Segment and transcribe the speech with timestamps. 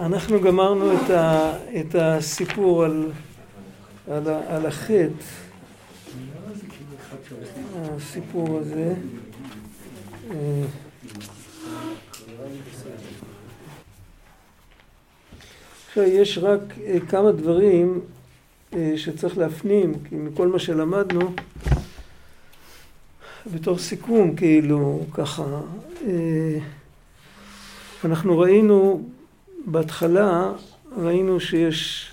[0.00, 3.10] אנחנו גמרנו את, ה, את הסיפור על,
[4.10, 5.24] על, על החטא,
[7.74, 8.94] הסיפור הזה.
[15.88, 18.00] עכשיו יש רק אה, כמה דברים
[18.74, 21.32] אה, שצריך להפנים, כי מכל מה שלמדנו,
[23.54, 25.60] בתור סיכום כאילו ככה,
[26.06, 26.58] אה,
[28.04, 29.02] אנחנו ראינו
[29.66, 30.52] בהתחלה,
[30.98, 32.10] ראינו שיש,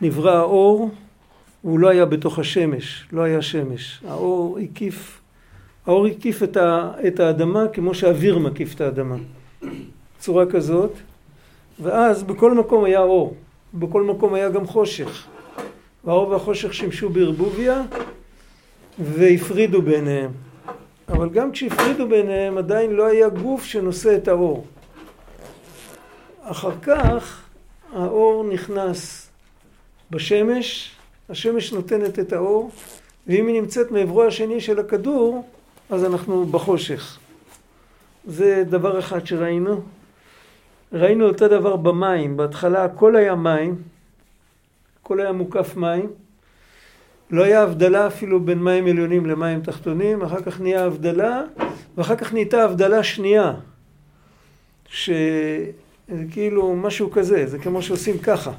[0.00, 0.90] נברא האור,
[1.64, 4.00] והוא לא היה בתוך השמש, לא היה שמש.
[4.08, 5.20] האור הקיף,
[5.86, 9.16] האור הקיף את, ה, את האדמה כמו שהאוויר מקיף את האדמה.
[10.18, 10.92] צורה כזאת.
[11.82, 13.36] ואז בכל מקום היה אור,
[13.74, 15.26] בכל מקום היה גם חושך.
[16.04, 17.82] והאור והחושך שימשו בערבוביה
[18.98, 20.30] והפרידו ביניהם.
[21.08, 24.66] אבל גם כשהפרידו ביניהם עדיין לא היה גוף שנושא את האור.
[26.44, 27.42] אחר כך
[27.92, 29.30] האור נכנס
[30.10, 30.96] בשמש,
[31.28, 32.70] השמש נותנת את האור,
[33.26, 35.48] ואם היא נמצאת מעברו השני של הכדור,
[35.90, 37.18] אז אנחנו בחושך.
[38.26, 39.82] זה דבר אחד שראינו.
[40.92, 43.82] ראינו אותו דבר במים, בהתחלה הכל היה מים,
[45.00, 46.10] הכל היה מוקף מים,
[47.30, 51.42] לא היה הבדלה אפילו בין מים עליונים למים תחתונים, אחר כך נהיה הבדלה,
[51.96, 53.52] ואחר כך נהייתה הבדלה שנייה,
[56.08, 58.52] שזה כאילו משהו כזה, זה כמו שעושים ככה.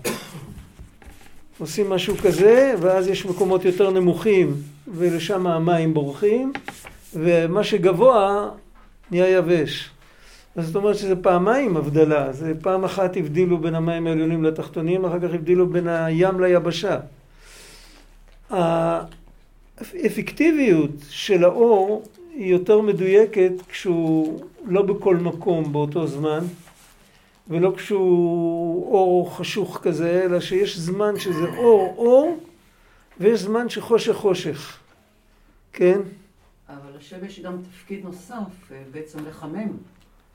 [1.59, 4.55] עושים משהו כזה, ואז יש מקומות יותר נמוכים,
[4.87, 6.53] ולשם המים בורחים,
[7.13, 8.49] ומה שגבוה
[9.11, 9.89] נהיה יבש.
[10.55, 15.19] אז זאת אומרת שזה פעמיים הבדלה, זה פעם אחת הבדילו בין המים העליונים לתחתונים, אחר
[15.19, 16.99] כך הבדילו בין הים ליבשה.
[19.69, 22.03] האפקטיביות של האור
[22.35, 26.39] היא יותר מדויקת כשהוא לא בכל מקום באותו זמן,
[27.47, 32.39] ולא כשהוא אור חשוך כזה, אלא שיש זמן שזה אור אור,
[33.19, 34.77] ויש זמן שחושך חושך,
[35.73, 35.99] כן?
[36.69, 39.69] אבל לשמש גם תפקיד נוסף, בעצם לחמם.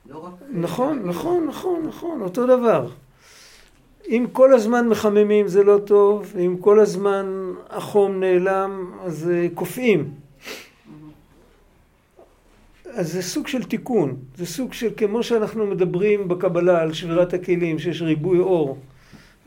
[0.09, 0.33] לא רק...
[0.49, 2.87] נכון, נכון, נכון, נכון, אותו דבר.
[4.07, 10.20] אם כל הזמן מחממים זה לא טוב, אם כל הזמן החום נעלם, אז קופאים.
[12.93, 17.79] אז זה סוג של תיקון, זה סוג של כמו שאנחנו מדברים בקבלה על שבירת הכלים,
[17.79, 18.77] שיש ריבוי אור,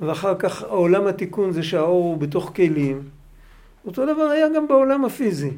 [0.01, 3.03] ואחר כך העולם התיקון זה שהאור הוא בתוך כלים,
[3.87, 5.51] אותו דבר היה גם בעולם הפיזי.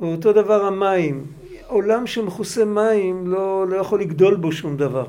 [0.00, 1.24] ואותו דבר המים,
[1.66, 5.06] עולם שמכוסה מים לא, לא יכול לגדול בו שום דבר.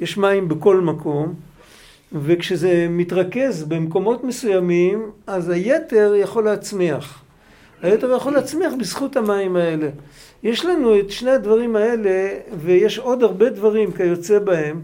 [0.00, 1.34] יש מים בכל מקום,
[2.12, 7.22] וכשזה מתרכז במקומות מסוימים, אז היתר יכול להצמיח.
[7.82, 9.88] היתר יכול להצמיח בזכות המים האלה.
[10.42, 14.82] יש לנו את שני הדברים האלה, ויש עוד הרבה דברים כיוצא בהם.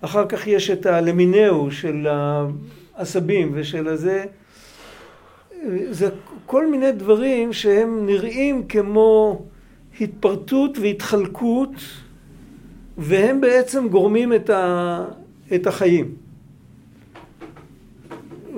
[0.00, 2.06] אחר כך יש את הלמינאו של
[2.96, 4.24] העשבים ושל הזה.
[5.90, 6.08] זה
[6.46, 9.42] כל מיני דברים שהם נראים כמו
[10.00, 11.74] התפרטות והתחלקות,
[12.98, 15.04] והם בעצם גורמים את, ה,
[15.54, 16.14] את החיים.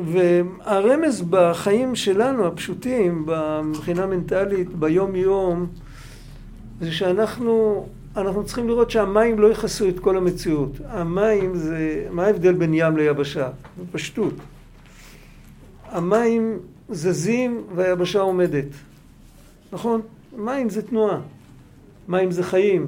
[0.04, 3.26] והרמז בחיים שלנו, הפשוטים,
[3.64, 5.66] מבחינה מנטלית, ביום יום,
[6.82, 10.70] זה שאנחנו אנחנו צריכים לראות שהמים לא יכסו את כל המציאות.
[10.88, 13.48] המים זה, מה ההבדל בין ים ליבשה?
[13.78, 14.34] בפשטות.
[15.90, 18.66] המים זזים והיבשה עומדת,
[19.72, 20.00] נכון?
[20.36, 21.20] מים זה תנועה,
[22.08, 22.86] מים זה חיים.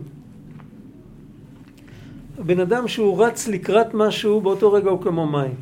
[2.38, 5.54] בן אדם שהוא רץ לקראת משהו, באותו רגע הוא כמו מים.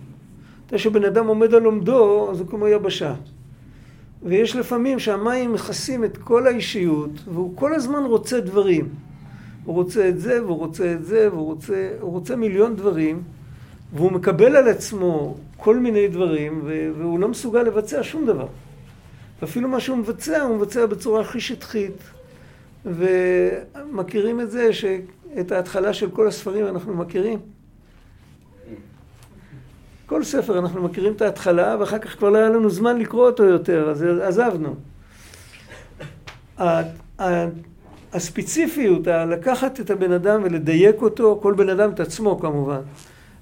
[0.67, 3.15] אתה שבן אדם עומד על עומדו, אז הוא כמו יבשה.
[4.25, 8.89] ויש לפעמים שהמים מכסים את כל האישיות, והוא כל הזמן רוצה דברים.
[9.65, 13.23] הוא רוצה את זה, והוא רוצה את זה, והוא רוצה, רוצה מיליון דברים,
[13.95, 16.61] והוא מקבל על עצמו כל מיני דברים,
[16.99, 18.47] והוא לא מסוגל לבצע שום דבר.
[19.43, 22.03] ואפילו מה שהוא מבצע, הוא מבצע בצורה הכי שטחית.
[22.85, 27.39] ומכירים את זה שאת ההתחלה של כל הספרים אנחנו מכירים.
[30.13, 33.45] כל ספר אנחנו מכירים את ההתחלה, ואחר כך כבר לא היה לנו זמן לקרוא אותו
[33.45, 34.75] יותר, אז עזבנו.
[38.13, 42.81] הספציפיות, לקחת את הבן אדם ולדייק אותו, כל בן אדם את עצמו כמובן,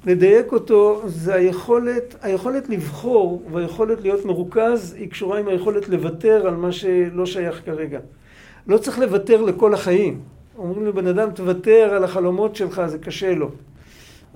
[0.06, 6.56] לדייק אותו זה היכולת, היכולת לבחור והיכולת להיות מרוכז היא קשורה עם היכולת לוותר על
[6.56, 7.98] מה שלא שייך כרגע.
[8.66, 10.20] לא צריך לוותר לכל החיים.
[10.58, 13.50] אומרים לבן אדם תוותר על החלומות שלך, זה קשה לו.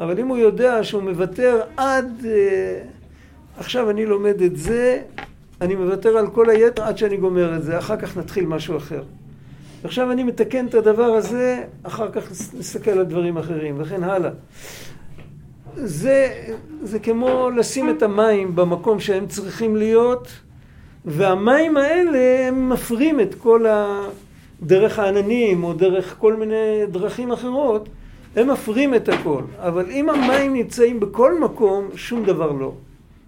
[0.00, 2.82] אבל אם הוא יודע שהוא מוותר עד אה,
[3.58, 5.02] עכשיו אני לומד את זה,
[5.60, 9.02] אני מוותר על כל היתר עד שאני גומר את זה, אחר כך נתחיל משהו אחר.
[9.84, 14.30] עכשיו אני מתקן את הדבר הזה, אחר כך נסתכל על דברים אחרים, וכן הלאה.
[15.76, 16.44] זה,
[16.82, 20.28] זה כמו לשים את המים במקום שהם צריכים להיות,
[21.04, 24.02] והמים האלה הם מפרים את כל ה...
[24.62, 27.88] דרך העננים או דרך כל מיני דרכים אחרות,
[28.36, 29.42] הם מפרים את הכל.
[29.58, 32.74] אבל אם המים נמצאים בכל מקום, שום דבר לא.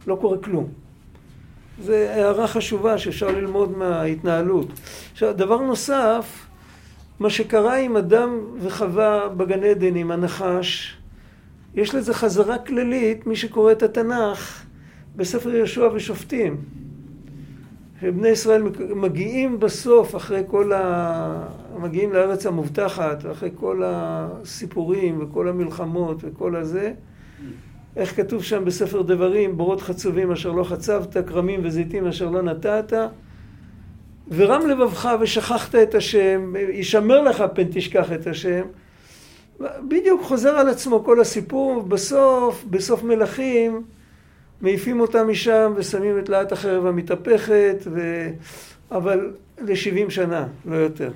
[0.07, 0.69] לא קורה כלום.
[1.83, 4.67] זו הערה חשובה שאפשר ללמוד מההתנהלות.
[5.13, 6.47] עכשיו, דבר נוסף,
[7.21, 10.97] מה שקרה עם אדם וחווה בגן עדן עם הנחש,
[11.75, 14.63] יש לזה חזרה כללית, מי שקורא את התנ"ך,
[15.17, 16.57] בספר יהושע ושופטים.
[18.01, 18.63] שבני ישראל
[18.97, 21.49] מגיעים בסוף, אחרי כל ה...
[21.79, 26.93] מגיעים לארץ המובטחת, אחרי כל הסיפורים וכל המלחמות וכל הזה,
[27.97, 32.93] איך כתוב שם בספר דברים, בורות חצובים אשר לא חצבת, כרמים וזיתים אשר לא נטעת,
[34.29, 38.63] ורם לבבך ושכחת את השם, ישמר לך פן תשכח את השם.
[39.89, 43.83] בדיוק חוזר על עצמו כל הסיפור, בסוף, בסוף מלכים,
[44.61, 48.27] מעיפים אותם משם ושמים את להט החרב המתהפכת, ו...
[48.91, 51.11] אבל ל-70 שנה, לא יותר.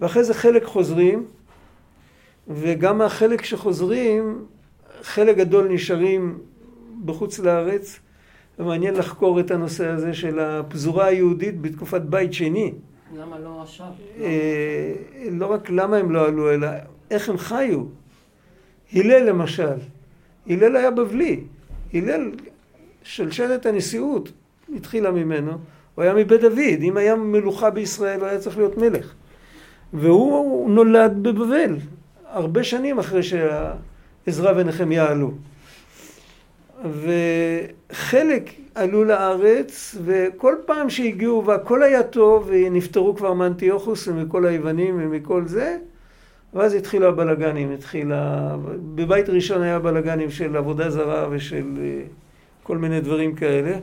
[0.00, 1.24] ואחרי זה חלק חוזרים,
[2.48, 4.44] וגם מהחלק שחוזרים,
[5.02, 6.38] חלק גדול נשארים
[7.04, 8.00] בחוץ לארץ,
[8.58, 12.72] ומעניין לחקור את הנושא הזה של הפזורה היהודית בתקופת בית שני.
[13.16, 13.86] למה לא עכשיו?
[14.20, 14.92] אה,
[15.30, 16.68] לא רק למה הם לא עלו, אלא
[17.10, 17.84] איך הם חיו.
[18.92, 19.76] הלל למשל,
[20.46, 21.40] הלל היה בבלי.
[21.98, 22.30] הלל,
[23.02, 24.32] שלשלת הנשיאות
[24.76, 25.52] התחילה ממנו,
[25.94, 29.14] הוא היה מבית דוד, אם היה מלוכה בישראל הוא היה צריך להיות מלך.
[29.92, 31.76] והוא נולד בבבל,
[32.28, 35.32] הרבה שנים אחרי שעזרא ונחמיה עלו.
[36.84, 45.46] וחלק עלו לארץ, וכל פעם שהגיעו והכל היה טוב, ונפטרו כבר מאנטיוכוס ומכל היוונים ומכל
[45.46, 45.78] זה,
[46.56, 48.56] ואז התחילו הבלגנים, התחילה...
[48.94, 52.02] בבית ראשון היה בלגנים של עבודה זרה ושל אה,
[52.62, 53.78] כל מיני דברים כאלה.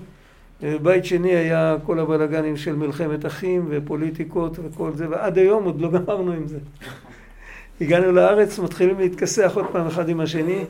[0.62, 5.92] בבית שני היה כל הבלגנים של מלחמת אחים ופוליטיקות וכל זה, ועד היום עוד לא
[5.92, 6.58] גמרנו עם זה.
[7.81, 10.66] הגענו לארץ, מתחילים להתכסח עוד פעם אחד עם השני.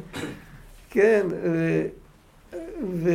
[0.89, 1.27] כן,
[2.93, 3.11] ו...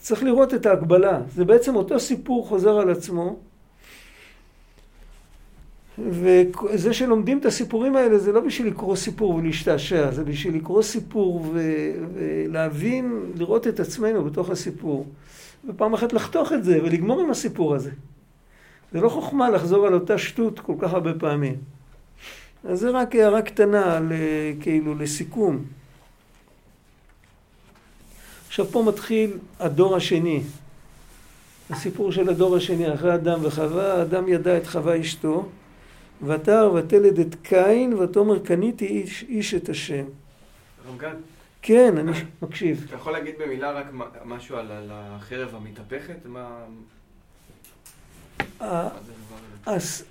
[0.00, 1.20] צריך לראות את ההקבלה.
[1.34, 3.36] זה בעצם אותו סיפור חוזר על עצמו.
[5.98, 11.46] וזה שלומדים את הסיפורים האלה זה לא בשביל לקרוא סיפור ולהשתעשע, זה בשביל לקרוא סיפור
[11.52, 15.06] ו- ולהבין, לראות את עצמנו בתוך הסיפור.
[15.68, 17.90] ופעם אחת לחתוך את זה ולגמור עם הסיפור הזה.
[18.92, 21.56] זה לא חוכמה לחזור על אותה שטות כל כך הרבה פעמים.
[22.64, 24.00] אז זה רק הערה קטנה,
[24.60, 25.64] כאילו, לסיכום.
[28.46, 30.42] עכשיו פה מתחיל הדור השני.
[31.70, 35.48] הסיפור של הדור השני, אחרי אדם וחווה, אדם ידע את חווה אשתו.
[36.22, 40.04] ותער ותלד את קין, ותאמר קניתי איש, איש את השם.
[40.88, 41.14] רמגן?
[41.62, 42.84] כן, אני מקשיב.
[42.86, 43.86] אתה יכול להגיד במילה רק
[44.24, 46.16] משהו על, על החרב המתהפכת?
[46.24, 46.58] מה...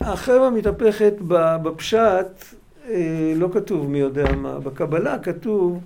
[0.01, 1.13] החרב המתהפכת
[1.63, 2.45] בפשט
[2.89, 4.59] אה, לא כתוב מי יודע מה.
[4.59, 5.83] בקבלה כתוב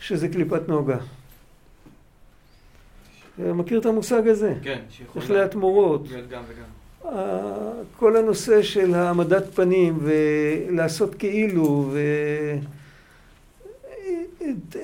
[0.00, 0.98] שזה קליפת נוגה.
[3.38, 4.54] מכיר את המושג הזה?
[4.62, 5.22] כן, שיכול...
[5.22, 6.08] אכלי התמורות.
[6.08, 6.69] גם וגם.
[7.98, 11.92] כל הנושא של העמדת פנים ולעשות כאילו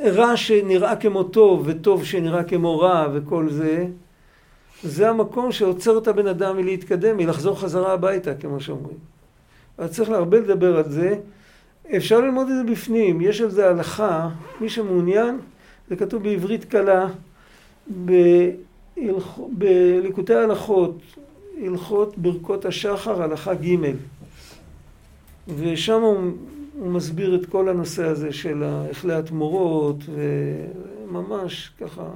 [0.02, 3.86] ורע שנראה כמו טוב וטוב שנראה כמו רע וכל זה,
[4.82, 8.96] זה המקום שעוצר את הבן אדם מלהתקדם, מלחזור חזרה הביתה, כמו שאומרים.
[9.78, 11.14] אז צריך הרבה לדבר על זה.
[11.96, 14.28] אפשר ללמוד את זה בפנים, יש על זה הלכה,
[14.60, 15.38] מי שמעוניין,
[15.88, 17.08] זה כתוב בעברית קלה,
[19.50, 20.98] בליקוטי ההלכות,
[21.62, 23.76] הלכות ברכות השחר, הלכה ג'
[25.48, 26.32] ושם הוא,
[26.78, 32.10] הוא מסביר את כל הנושא הזה של אכלי התמורות, וממש ככה...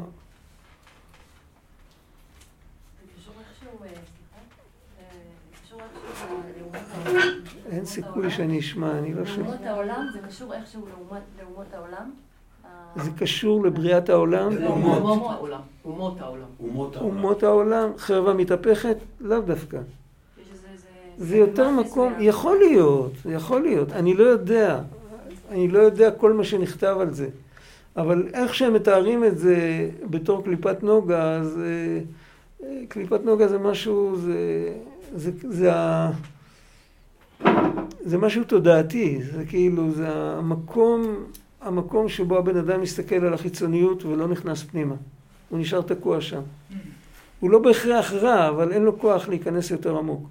[7.71, 9.49] אין סיכוי שאני אשמע, אני לא שומע.
[9.49, 10.87] לאומות העולם זה קשור איכשהו
[11.39, 12.11] לאומות העולם?
[12.97, 14.53] זה קשור לבריאת העולם?
[14.65, 16.41] אומות העולם.
[17.01, 17.91] אומות העולם.
[17.99, 18.97] חרבה מתהפכת?
[19.21, 19.79] לאו דווקא.
[21.19, 24.81] זה יותר מקום, יכול להיות, יכול להיות, אני לא יודע,
[25.51, 27.29] אני לא יודע כל מה שנכתב על זה,
[27.97, 31.61] אבל איך שהם מתארים את זה בתור קליפת נוגה, אז
[32.89, 34.73] קליפת נוגה זה משהו, זה,
[35.15, 35.71] זה, זה,
[38.01, 41.15] זה משהו תודעתי, זה כאילו, זה המקום
[41.61, 44.95] המקום שבו הבן אדם מסתכל על החיצוניות ולא נכנס פנימה.
[45.49, 46.43] הוא נשאר תקוע שם.
[47.41, 50.29] הוא לא בהכרח רע, אבל אין לו כוח להיכנס יותר עמוק.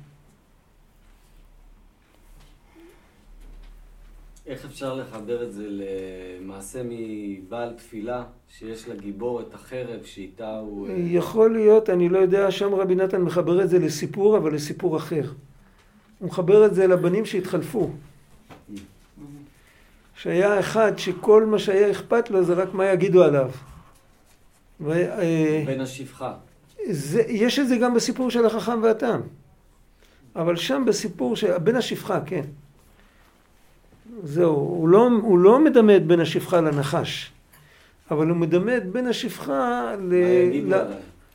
[4.46, 8.24] איך אפשר לחבר את זה למעשה מבעל תפילה,
[8.58, 10.88] שיש לגיבור את החרב שאיתה הוא...
[10.88, 14.98] אה, יכול להיות, אני לא יודע, שם רבי נתן מחבר את זה לסיפור, אבל לסיפור
[14.98, 15.24] אחר.
[16.20, 17.90] הוא מחבר את זה לבנים שהתחלפו.
[20.22, 23.52] שהיה אחד שכל מה שהיה אכפת לו זה רק מה יגידו עליו.
[24.82, 26.34] ו, אה, בן השפחה.
[26.90, 29.22] זה, יש את זה גם בסיפור של החכם והתם.
[30.36, 32.42] אבל שם בסיפור של בן השפחה, כן.
[34.24, 37.32] זהו, הוא לא, הוא לא מדמה את בן השפחה לנחש,
[38.12, 40.14] אבל הוא מדמה את בן השפחה ל,
[40.74, 40.84] ל,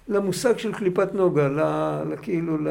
[0.08, 1.60] למושג של קליפת נוגה, ל,
[2.12, 2.68] ל, כאילו ל...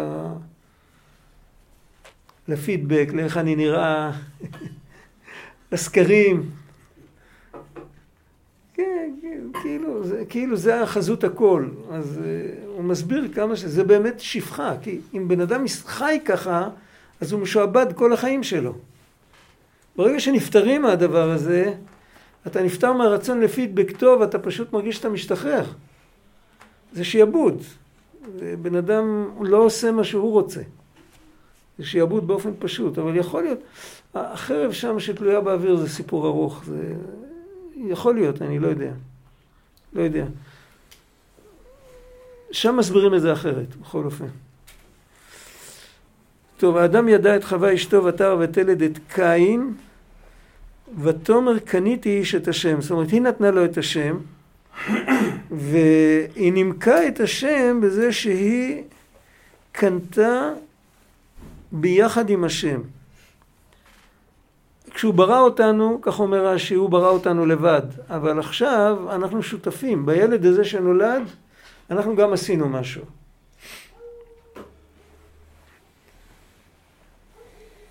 [2.48, 4.12] לפידבק, לאיך אני נראה,
[5.74, 6.50] לסקרים.
[8.74, 11.68] כן, כן, כאילו זה, כאילו זה החזות הכל.
[11.92, 16.70] אז uh, הוא מסביר כמה שזה באמת שפחה, כי אם בן אדם חי ככה,
[17.22, 18.76] אז הוא משועבד כל החיים שלו.
[19.96, 21.74] ברגע שנפטרים מהדבר הזה,
[22.48, 25.66] אתה נפטר מהרצון לפידבק טוב, אתה פשוט מרגיש שאתה משתחרר.
[26.94, 27.64] זה שיעבוד.
[28.62, 30.62] בן אדם לא עושה מה שהוא רוצה.
[31.78, 33.60] זה שיעבוד באופן פשוט, אבל יכול להיות,
[34.16, 36.94] החרב שם שתלויה באוויר זה סיפור ארוך, זה
[37.78, 38.92] יכול להיות, אני לא יודע.
[39.94, 40.26] לא יודע.
[42.52, 44.26] שם מסבירים את זה אחרת, בכל אופן.
[46.58, 49.74] טוב, האדם ידע את חווה אשתו ותר ותלד את קין,
[51.02, 52.82] ותאמר קניתי איש את השם.
[52.82, 54.18] זאת אומרת, היא נתנה לו את השם,
[55.52, 58.84] והיא נימקה את השם בזה שהיא
[59.72, 60.52] קנתה
[61.72, 62.82] ביחד עם השם.
[64.94, 70.06] כשהוא ברא אותנו, כך אומר רש"י, הוא ברא אותנו לבד, אבל עכשיו אנחנו שותפים.
[70.06, 71.24] בילד הזה שנולד,
[71.92, 73.02] אנחנו גם עשינו משהו.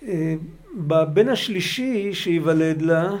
[0.07, 0.35] אה,
[0.75, 3.11] בבן השלישי שייוולד לה,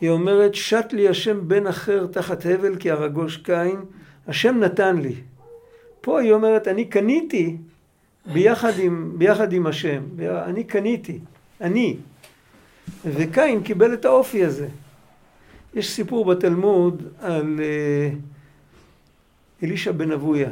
[0.00, 3.80] היא אומרת, שת לי השם בן אחר תחת הבל כי הרגוש קין,
[4.28, 5.14] השם נתן לי.
[6.00, 7.56] פה היא אומרת, אני קניתי
[8.32, 10.02] ביחד עם, ביחד עם השם,
[10.46, 11.18] אני קניתי,
[11.60, 11.96] אני.
[13.04, 14.68] וקין קיבל את האופי הזה.
[15.74, 18.10] יש סיפור בתלמוד על אה,
[19.62, 20.50] אלישע בן אבויה.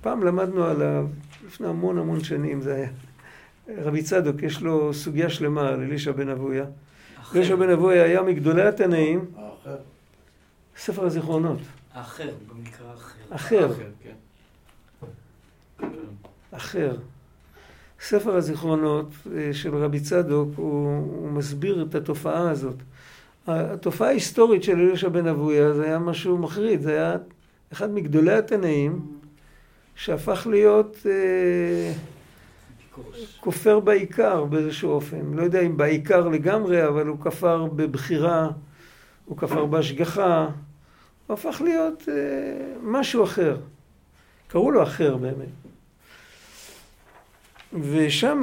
[0.00, 1.06] פעם למדנו עליו,
[1.46, 2.88] לפני המון המון שנים זה היה.
[3.78, 6.64] רבי צדוק, יש לו סוגיה שלמה על אלישע בן אבויה.
[7.34, 9.24] אלישע בן אבויה היה מגדולי התנאים.
[9.36, 9.76] האחר.
[10.76, 11.58] ספר הזיכרונות.
[11.94, 13.34] האחר, במקרא אחר.
[13.34, 13.68] אחר.
[14.02, 15.86] כן.
[16.50, 16.96] אחר.
[18.00, 22.76] ספר הזיכרונות אה, של רבי צדוק, הוא, הוא מסביר את התופעה הזאת.
[23.46, 27.16] התופעה ההיסטורית של אלישע בן אבויה זה היה משהו מחריד, זה היה
[27.72, 29.00] אחד מגדולי התנאים
[29.94, 31.92] שהפך להיות אה,
[33.40, 35.34] כופר בעיקר באיזשהו אופן.
[35.34, 38.50] לא יודע אם בעיקר לגמרי, אבל הוא כפר בבחירה,
[39.24, 40.48] הוא כפר בהשגחה,
[41.26, 42.14] הוא הפך להיות אה,
[42.82, 43.56] משהו אחר.
[44.48, 45.59] קראו לו אחר באמת.
[47.72, 48.42] ושם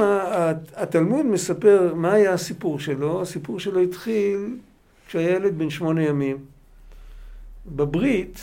[0.76, 3.22] התלמוד מספר מה היה הסיפור שלו.
[3.22, 4.58] הסיפור שלו התחיל
[5.08, 6.38] כשהיה ילד בן שמונה ימים.
[7.76, 8.40] בברית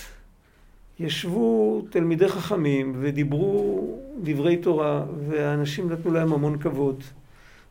[1.00, 7.02] ישבו תלמידי חכמים ודיברו דברי תורה, והאנשים נתנו להם המון כבוד.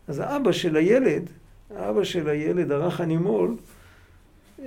[0.07, 1.29] אז האבא של הילד,
[1.75, 3.55] האבא של הילד, הרך הנימול,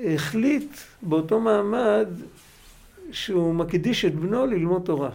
[0.04, 2.08] החליט באותו מעמד
[3.10, 5.10] שהוא מקדיש את בנו ללמוד תורה.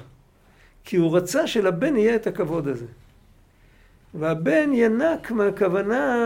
[0.86, 2.86] כי הוא רצה שלבן יהיה את הכבוד הזה.
[4.14, 6.18] והבן ינק מהכוונה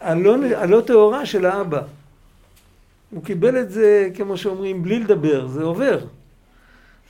[0.00, 1.82] הלא טהורה של האבא.
[3.10, 5.98] הוא קיבל את זה, כמו שאומרים, בלי לדבר, זה עובר.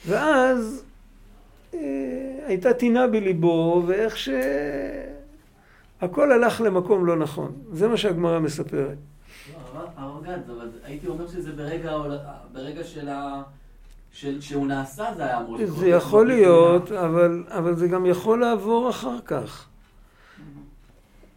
[0.06, 0.85] ואז
[1.75, 1.78] אה,
[2.47, 4.16] הייתה טינה בליבו, ואיך
[6.00, 7.52] שהכל הלך למקום לא נכון.
[7.73, 8.99] זה מה שהגמרא מספרת.
[9.75, 11.97] לא, הרב גנץ, אבל הייתי אומר שזה ברגע,
[12.52, 13.42] ברגע של ה...
[14.12, 15.78] שהוא נעשה זה היה אמור לקרות.
[15.78, 19.66] זה יכול להיות, אבל, אבל זה גם יכול לעבור אחר כך.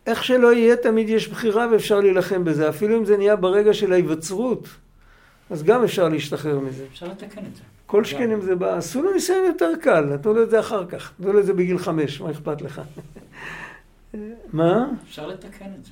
[0.08, 2.70] איך שלא יהיה, תמיד יש בחירה ואפשר להילחם בזה.
[2.70, 4.68] אפילו אם זה נהיה ברגע של ההיווצרות,
[5.50, 6.86] אז גם אפשר להשתחרר מזה.
[6.92, 7.62] אפשר לתקן את זה.
[7.86, 10.86] כל שכן אם זה בא, עשו לו ניסיון יותר קל, נתנו לו את זה אחר
[10.86, 11.12] כך.
[11.20, 12.82] נתנו לו את זה בגיל חמש, מה אכפת לך?
[14.54, 14.86] מה?
[15.08, 15.92] אפשר לתקן את זה.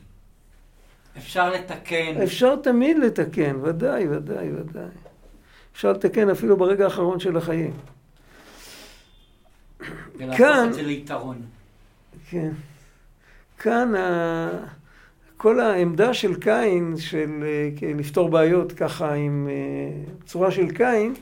[1.18, 2.22] אפשר לתקן.
[2.24, 5.11] אפשר תמיד לתקן, ודאי, ודאי, ודאי.
[5.74, 7.74] אפשר לתקן אפילו ברגע האחרון של החיים.
[10.38, 10.68] כאן...
[10.70, 11.42] את זה ליתרון.
[12.30, 12.52] כן.
[13.58, 14.50] כאן ה...
[15.38, 21.14] כל העמדה של קין, של אה, לפתור בעיות ככה עם אה, צורה של קין,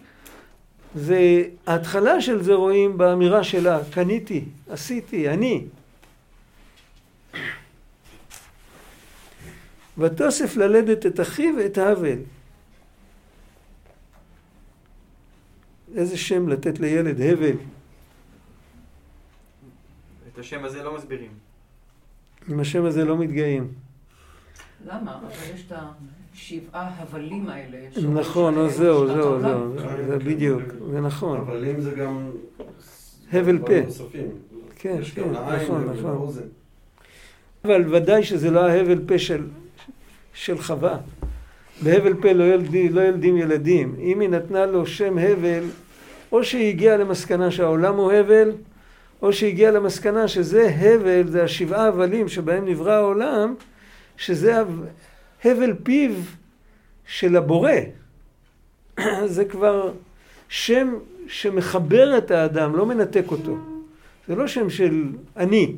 [0.96, 5.64] זה, ההתחלה של זה רואים באמירה שלה, קניתי, עשיתי, אני.
[9.98, 12.18] ותוסף ללדת את אחיו ואת האבל.
[15.96, 17.22] איזה שם לתת לילד?
[17.22, 17.56] הבל.
[20.34, 21.32] את השם הזה לא מסבירים.
[22.50, 23.74] עם השם הזה לא מתגאים.
[24.86, 25.16] למה?
[25.16, 25.78] אבל יש את
[26.34, 27.78] השבעה הבלים האלה.
[28.14, 29.40] נכון, או זהו, זהו.
[29.40, 29.74] זהו,
[30.08, 31.38] זה בדיוק, זה נכון.
[31.38, 32.32] אבל אם זה גם...
[33.32, 33.66] הבל פה.
[34.76, 36.34] כן, כן, נכון, נכון.
[37.66, 39.48] אבל ודאי שזה לא ההבל פה של,
[40.34, 40.98] של חווה.
[41.84, 43.96] בהבל פה לא, ילדי, לא ילדים ילדים.
[44.00, 45.64] אם היא נתנה לו שם הבל,
[46.32, 48.52] או שהיא הגיעה למסקנה שהעולם הוא הבל,
[49.22, 53.56] או שהיא הגיעה למסקנה שזה הבל, זה השבעה הבלים שבהם נברא העולם,
[54.18, 54.86] שזה הב-
[55.46, 56.12] הבל פיו
[57.06, 57.72] של הבורא.
[59.26, 59.92] זה כבר
[60.50, 60.94] שם
[61.28, 63.58] שמחבר את האדם, לא מנתק אותו.
[64.28, 65.06] זה לא שם של
[65.38, 65.76] אני.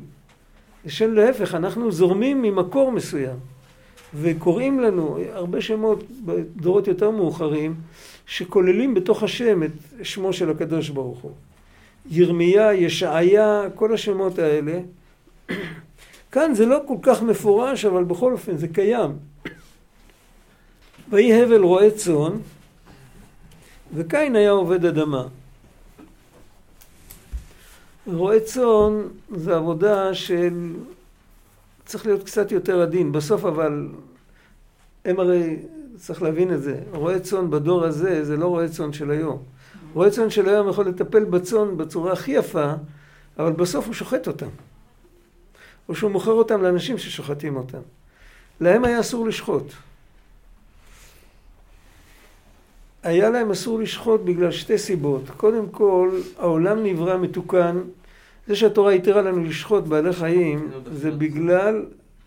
[0.84, 3.51] זה שם להפך, אנחנו זורמים ממקור מסוים.
[4.14, 7.74] וקוראים לנו הרבה שמות בדורות יותר מאוחרים,
[8.26, 9.70] שכוללים בתוך השם את
[10.02, 11.32] שמו של הקדוש ברוך הוא.
[12.10, 14.80] ירמיה, ישעיה, כל השמות האלה.
[16.32, 19.10] כאן זה לא כל כך מפורש, אבל בכל אופן זה קיים.
[21.10, 22.32] ויהי הבל רועה צאן,
[23.94, 25.26] וקין היה עובד אדמה.
[28.06, 30.72] רועה צאן זה עבודה של...
[31.92, 33.12] צריך להיות קצת יותר עדין.
[33.12, 33.88] בסוף אבל,
[35.04, 35.56] הם הרי,
[35.96, 39.42] צריך להבין את זה, רועה צאן בדור הזה זה לא רועה צאן של היום.
[39.94, 42.72] רועה צאן של היום יכול לטפל בצאן בצורה הכי יפה,
[43.38, 44.46] אבל בסוף הוא שוחט אותם.
[45.88, 47.80] או שהוא מוכר אותם לאנשים ששוחטים אותם.
[48.60, 49.72] להם היה אסור לשחוט.
[53.02, 55.22] היה להם אסור לשחוט בגלל שתי סיבות.
[55.36, 57.78] קודם כל, העולם נברא מתוקן.
[58.46, 61.84] זה שהתורה התירה לנו לשחוט בעלי חיים, זה בגלל...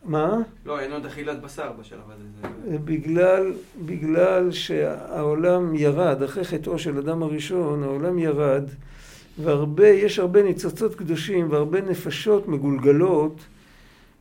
[0.07, 0.37] מה?
[0.65, 2.23] לא, אין עוד אכילת בשר בשלב הזה.
[2.41, 3.53] זה- זה בגלל,
[3.85, 8.63] בגלל שהעולם ירד, אחרי חטאו של אדם הראשון, העולם ירד,
[9.43, 13.35] והרבה, יש הרבה ניצוצות קדושים והרבה נפשות מגולגלות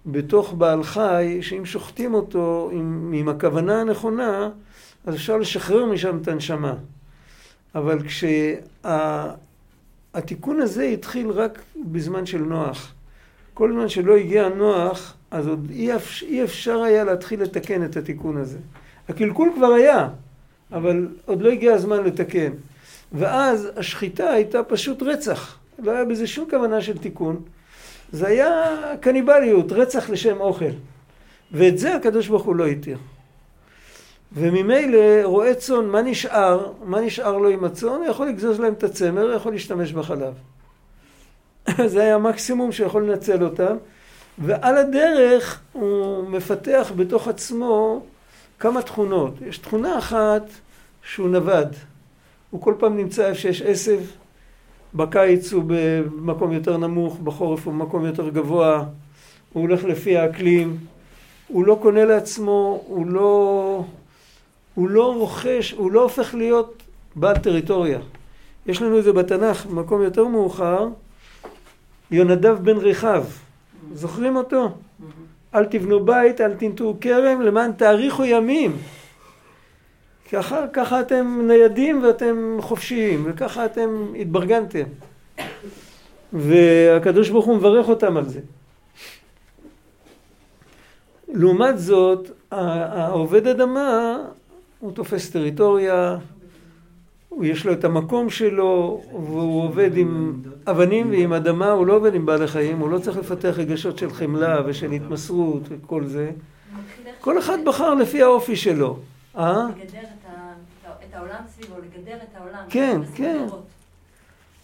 [0.06, 4.50] בתוך בעל חי, שאם שוחטים אותו עם, עם הכוונה הנכונה,
[5.06, 6.74] אז אפשר לשחרר משם את הנשמה.
[7.74, 7.98] אבל
[10.14, 12.92] כשהתיקון הזה התחיל רק בזמן של נוח.
[13.54, 16.22] כל זמן שלא הגיע נוח, אז עוד אי, אפ...
[16.22, 18.58] אי אפשר היה להתחיל לתקן את התיקון הזה.
[19.08, 20.08] הקלקול כבר היה,
[20.72, 22.52] אבל עוד לא הגיע הזמן לתקן.
[23.12, 25.58] ואז השחיטה הייתה פשוט רצח.
[25.78, 27.42] לא היה בזה שום כוונה של תיקון.
[28.12, 30.74] זה היה קניבליות, רצח לשם אוכל.
[31.52, 32.98] ואת זה הקדוש ברוך הוא לא התיר.
[34.36, 36.72] וממילא רועה צאן, מה נשאר?
[36.84, 37.88] מה נשאר לו עם הצאן?
[37.88, 40.34] הוא יכול לגזוז להם את הצמר, הוא יכול להשתמש בחלב.
[41.86, 43.76] זה היה המקסימום שיכול לנצל אותם.
[44.38, 48.02] ועל הדרך הוא מפתח בתוך עצמו
[48.58, 49.34] כמה תכונות.
[49.46, 50.42] יש תכונה אחת
[51.02, 51.74] שהוא נווד.
[52.50, 54.00] הוא כל פעם נמצא איפה שיש עשב.
[54.94, 58.84] בקיץ הוא במקום יותר נמוך, בחורף הוא במקום יותר גבוה.
[59.52, 60.76] הוא הולך לפי האקלים.
[61.48, 63.84] הוא לא קונה לעצמו, הוא לא,
[64.74, 66.82] הוא לא רוכש, הוא לא הופך להיות
[67.16, 67.98] בעל טריטוריה.
[68.66, 70.88] יש לנו את זה בתנ"ך, במקום יותר מאוחר,
[72.10, 73.24] יונדב בן רכב.
[73.92, 74.68] זוכרים אותו?
[75.54, 78.76] אל תבנו בית, אל תנטעו כרם, למען תאריכו ימים.
[80.32, 84.84] ככה, ככה אתם ניידים ואתם חופשיים, וככה אתם התברגנתם.
[86.32, 88.40] והקדוש ברוך הוא מברך אותם על זה.
[91.28, 94.18] לעומת זאת, העובד אדמה,
[94.84, 96.16] הוא תופס טריטוריה,
[97.42, 102.26] יש לו את המקום שלו, והוא עובד עם אבנים ועם אדמה, הוא לא עובד עם
[102.26, 106.30] בעלי חיים, הוא לא צריך לפתח רגשות של חמלה ושל התמסרות וכל זה.
[107.20, 108.98] כל אחד בחר לפי האופי שלו.
[109.36, 109.66] אה?
[109.68, 109.98] לגדר
[111.08, 112.64] את העולם סביבו, לגדר את העולם.
[112.70, 113.46] כן, כן.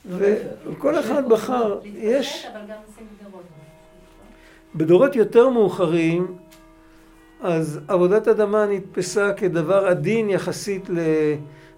[0.08, 2.46] וכל אחד בחר, יש...
[4.74, 6.26] בדורות יותר מאוחרים,
[7.42, 10.88] אז עבודת אדמה נתפסה כדבר עדין יחסית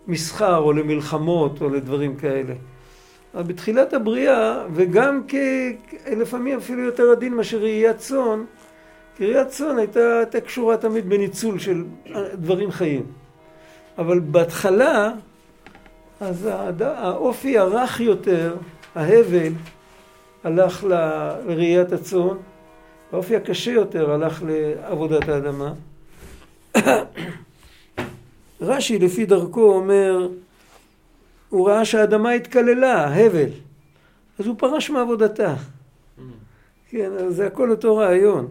[0.08, 2.54] למסחר או למלחמות או לדברים כאלה.
[3.34, 5.34] אבל בתחילת הבריאה, וגם כ...
[6.16, 8.44] לפעמים אפילו יותר עדין מאשר ראיית צאן,
[9.16, 11.84] כי ראיית צאן הייתה, הייתה קשורה תמיד בניצול של
[12.34, 13.02] דברים חיים.
[13.98, 15.12] אבל בהתחלה,
[16.20, 16.48] אז
[16.80, 18.56] האופי הרך יותר,
[18.94, 19.52] ההבל,
[20.44, 22.36] הלך לראיית הצאן,
[23.12, 25.72] האופי הקשה יותר הלך לעבודת האדמה.
[28.60, 30.28] רש"י לפי דרכו אומר,
[31.48, 33.48] הוא ראה שהאדמה התקללה, הבל,
[34.38, 35.54] אז הוא פרש מעבודתה.
[36.88, 38.48] כן, אז זה הכל אותו רעיון.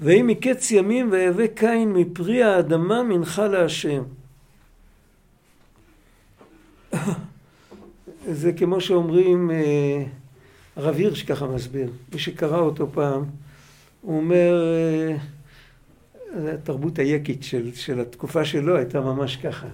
[0.00, 4.02] ויהי מקץ ימים ויבא קין מפרי האדמה מנחה להשם.
[8.40, 10.04] זה כמו שאומרים, אה,
[10.76, 13.24] הרב הירש ככה מסביר, מי שקרא אותו פעם,
[14.00, 14.74] הוא אומר,
[16.36, 19.66] אה, התרבות היקית של, של התקופה שלו הייתה ממש ככה.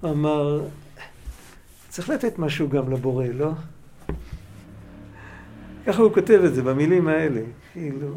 [0.00, 0.64] הוא אמר,
[1.88, 3.50] צריך לתת משהו גם לבורא, לא?
[5.86, 7.40] ככה הוא כותב את זה במילים האלה,
[7.72, 8.14] כאילו,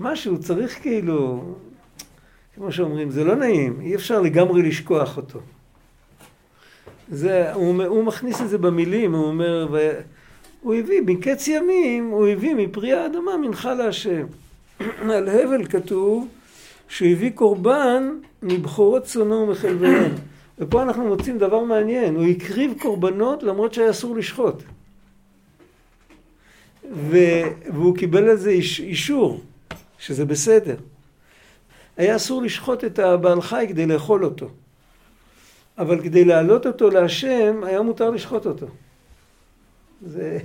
[0.00, 1.54] משהו צריך כאילו,
[2.54, 5.40] כמו שאומרים, זה לא נעים, אי אפשר לגמרי לשכוח אותו.
[7.08, 9.68] זה, הוא, הוא מכניס את זה במילים, הוא אומר.
[10.66, 14.26] הוא הביא, מקץ ימים, הוא הביא מפרי האדמה מנחה להשם.
[15.14, 16.28] על הבל כתוב
[16.88, 20.12] שהוא הביא קורבן מבכורות צונו ומחלביהם.
[20.58, 24.62] ופה אנחנו מוצאים דבר מעניין, הוא הקריב קורבנות למרות שהיה אסור לשחוט.
[26.92, 27.16] ו...
[27.74, 28.80] והוא קיבל על זה איש...
[28.80, 29.40] אישור,
[29.98, 30.76] שזה בסדר.
[31.96, 34.48] היה אסור לשחוט את הבעל חי כדי לאכול אותו.
[35.78, 38.66] אבל כדי להעלות אותו להשם, היה מותר לשחוט אותו.
[40.02, 40.38] זה...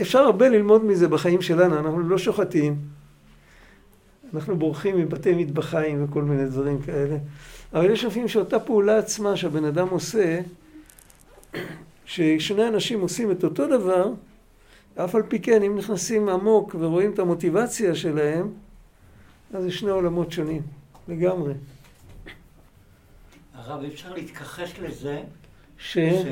[0.00, 2.76] אפשר הרבה ללמוד מזה בחיים שלנו, אנחנו לא שוחטים,
[4.34, 7.16] אנחנו בורחים מבתי מטבחיים וכל מיני דברים כאלה,
[7.72, 10.40] אבל יש לפעמים שאותה פעולה עצמה שהבן אדם עושה,
[12.04, 14.12] ששני אנשים עושים את אותו דבר,
[14.96, 18.50] אף על פי כן, אם נכנסים עמוק ורואים את המוטיבציה שלהם,
[19.54, 20.62] אז זה שני עולמות שונים,
[21.08, 21.54] לגמרי.
[23.54, 25.22] הרב, אפשר להתכחש לזה,
[25.78, 25.98] ש...
[25.98, 26.26] ש...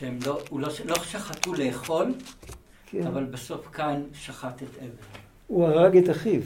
[0.00, 2.14] שהם לא, הוא לא, לא שחטו לאכול,
[2.86, 3.06] כן.
[3.06, 4.88] אבל בסוף כאן שחט את אבן.
[5.46, 6.40] הוא הרג את אחיו,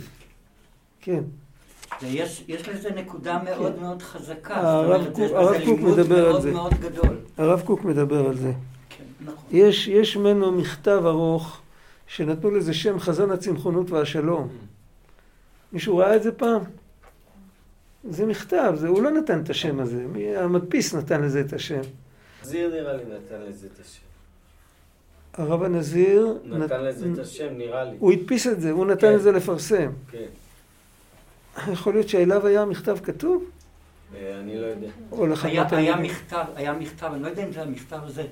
[1.01, 1.23] כן.
[2.03, 4.55] ויש יש לזה נקודה מאוד מאוד חזקה.
[4.57, 6.53] הרב קוק- הרב קוק מדבר על מאוד זה.
[6.53, 7.17] מאוד גדול.
[7.39, 8.53] הרב קוק מדבר על זה.
[8.89, 9.45] כן, נכון.
[9.51, 11.61] יש, יש ממנו מכתב ארוך
[12.07, 14.49] שנתנו לזה שם חזון הצמחונות והשלום.
[15.73, 16.61] מישהו ראה את זה פעם?
[18.11, 21.81] זה מכתב, זה, הוא לא נתן את השם הזה, המדפיס נתן לזה את השם.
[22.45, 24.01] זיר נראה לי נתן לזה את השם.
[25.35, 27.97] הרב הנזיר, נתן לזה נת- את השם, נראה לי.
[27.99, 29.15] הוא הדפיס את זה, הוא נתן כן.
[29.15, 29.91] את זה לפרסם.
[30.11, 30.27] כן.
[31.73, 33.45] יכול להיות שאליו היה מכתב כתוב?
[34.15, 34.89] אה, אני לא יודע.
[35.13, 35.97] או היה, היה?
[35.97, 38.27] מכתב, היה מכתב, אני לא יודע אם זה המכתב הזה,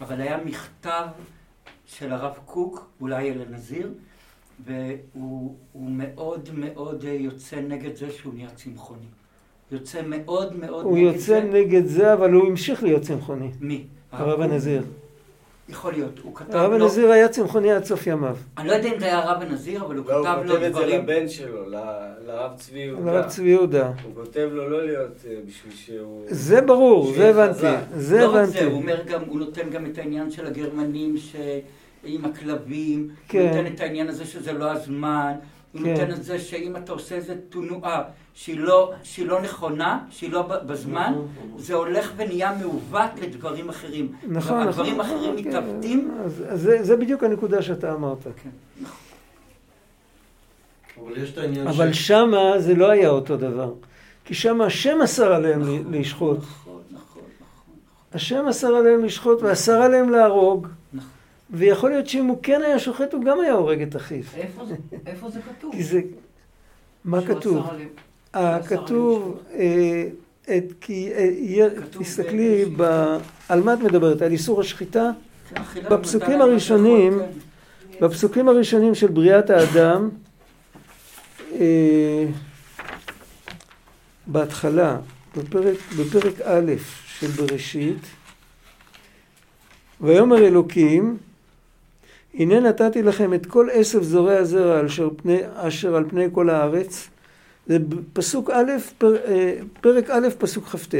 [0.00, 1.06] אבל היה מכתב
[1.86, 3.90] של הרב קוק, אולי אל הנזיר,
[4.64, 9.06] והוא הוא מאוד מאוד יוצא נגד זה שהוא נהיה צמחוני.
[9.72, 11.40] יוצא מאוד מאוד הוא נגד יוצא זה.
[11.40, 13.50] נגד זה, אבל הוא המשיך להיות צמחוני.
[13.60, 13.84] מי?
[14.12, 14.40] הרב?
[14.40, 14.82] הנזיר.
[15.68, 16.18] יכול להיות.
[16.22, 16.84] הוא כתב הרב לו...
[16.84, 18.36] הנזיר היה צמחוני עד סוף ימיו.
[18.58, 20.56] אני לא יודע אם זה היה הרב הנזיר, אבל הוא לא, הוא כתב כותב לו
[20.56, 21.02] את זה דברים...
[21.02, 21.70] לבן שלו,
[22.26, 23.10] לרב צבי יהודה.
[23.10, 23.86] הרב צבי יהודה.
[23.86, 26.24] הוא כותב לו לא להיות אה, בשביל שהוא...
[26.28, 27.76] זה ברור, זה הבנתי.
[27.96, 28.58] זה לא רק הבנתי.
[28.58, 31.36] זה, הוא אומר גם, הוא נותן גם את העניין של הגרמנים ש...
[32.04, 33.38] עם הכלבים, כן.
[33.38, 35.32] הוא נותן את העניין הזה שזה לא הזמן,
[35.72, 35.90] הוא כן.
[35.90, 38.02] נותן את זה שאם אתה עושה איזה תנועה
[38.34, 41.14] שהיא לא, שהיא לא נכונה, שהיא לא בזמן,
[41.58, 44.12] זה הולך ונהיה מעוות לדברים אחרים.
[44.22, 44.68] נכון, נכון.
[44.68, 45.48] הדברים האחרים כן.
[45.48, 46.10] מתעוותים.
[46.24, 48.22] אז אז זה- זה בדיוק הנקודה שאתה אמרת.
[48.42, 48.50] כן.
[51.02, 52.06] אבל יש את העניין אבל ש...
[52.08, 53.72] שמה זה לא היה אותו דבר.
[54.24, 56.38] כי שמה השם אסר עליהם ל- לשחוט.
[56.38, 57.74] נכון, נכון, נכון.
[58.14, 60.66] השם אסר עליהם לשחוט ואסר עליהם להרוג.
[61.50, 64.22] ויכול להיות שאם הוא כן היה שוחט, הוא גם היה הורג את אחיו.
[64.36, 64.74] איפה זה-
[65.06, 65.72] איפה זה כתוב?
[65.72, 66.00] כי זה...
[67.04, 67.66] מה כתוב?
[68.34, 70.04] אה, כתוב, אה,
[70.56, 73.16] את, כי, אה, תסתכלי, ב-
[73.48, 74.22] על מה את מדברת?
[74.22, 75.10] על איסור השחיטה?
[75.54, 78.04] כן, בפסוקים הראשונים- כן.
[78.06, 80.08] בפסוקים הראשונים של בריאת האדם,
[84.26, 84.96] בהתחלה,
[85.36, 86.72] בפרק, בפרק א'
[87.06, 88.06] של בראשית,
[90.00, 91.16] ויאמר אלוקים,
[92.38, 97.08] הנה נתתי לכם את כל עשב זורע הזרע אשר, פני, אשר על פני כל הארץ.
[97.66, 97.78] זה
[98.12, 100.94] פסוק א', פר, אה, פרק א', פסוק כ"ט.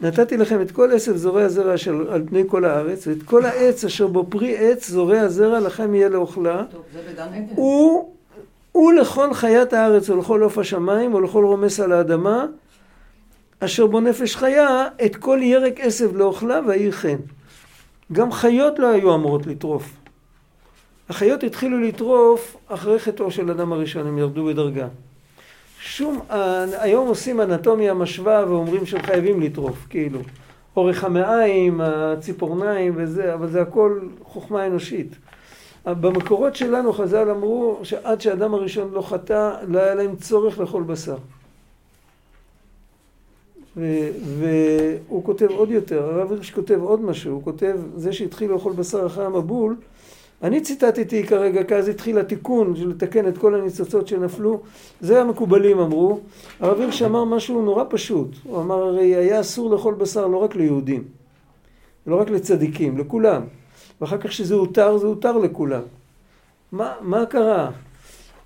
[0.00, 3.84] נתתי לכם את כל עשב זורע הזרע אשר על פני כל הארץ, ואת כל העץ
[3.84, 6.64] אשר בו פרי עץ זורע הזרע לכם יהיה לאוכלה.
[7.54, 8.12] הוא,
[8.72, 12.46] הוא לכל חיית הארץ ולכל עוף השמיים ולכל רומס על האדמה,
[13.60, 17.16] אשר בו נפש חיה, את כל ירק עשב לאוכלה ויהי כן.
[18.12, 20.05] גם חיות לא היו אמורות לטרוף.
[21.08, 24.88] החיות התחילו לטרוף אחרי חטאו של אדם הראשון, הם ירדו בדרגה.
[25.80, 26.20] שום,
[26.78, 30.20] היום עושים אנטומיה משווה ואומרים שהם חייבים לטרוף, כאילו.
[30.76, 35.16] אורך המעיים, הציפורניים וזה, אבל זה הכל חוכמה אנושית.
[35.86, 41.16] במקורות שלנו חז"ל אמרו שעד שהאדם הראשון לא חטא, לא היה להם צורך לאכול בשר.
[43.76, 49.06] והוא כותב עוד יותר, הרב הירש כותב עוד משהו, הוא כותב, זה שהתחיל לאכול בשר
[49.06, 49.76] אחרי המבול,
[50.42, 54.60] אני ציטטתי כרגע, כי אז התחיל התיקון של לתקן את כל הניצוצות שנפלו.
[55.00, 56.20] זה המקובלים אמרו.
[56.60, 58.28] הרב הירש אמר משהו נורא פשוט.
[58.42, 61.04] הוא אמר הרי היה אסור לאכול בשר לא רק ליהודים,
[62.06, 63.42] לא רק לצדיקים, לכולם.
[64.00, 65.82] ואחר כך שזה הותר, זה הותר לכולם.
[66.72, 67.70] מה, מה קרה?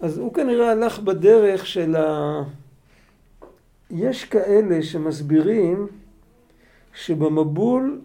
[0.01, 2.43] אז הוא כנראה הלך בדרך של ה...
[3.91, 5.87] יש כאלה שמסבירים
[6.95, 8.01] שבמבול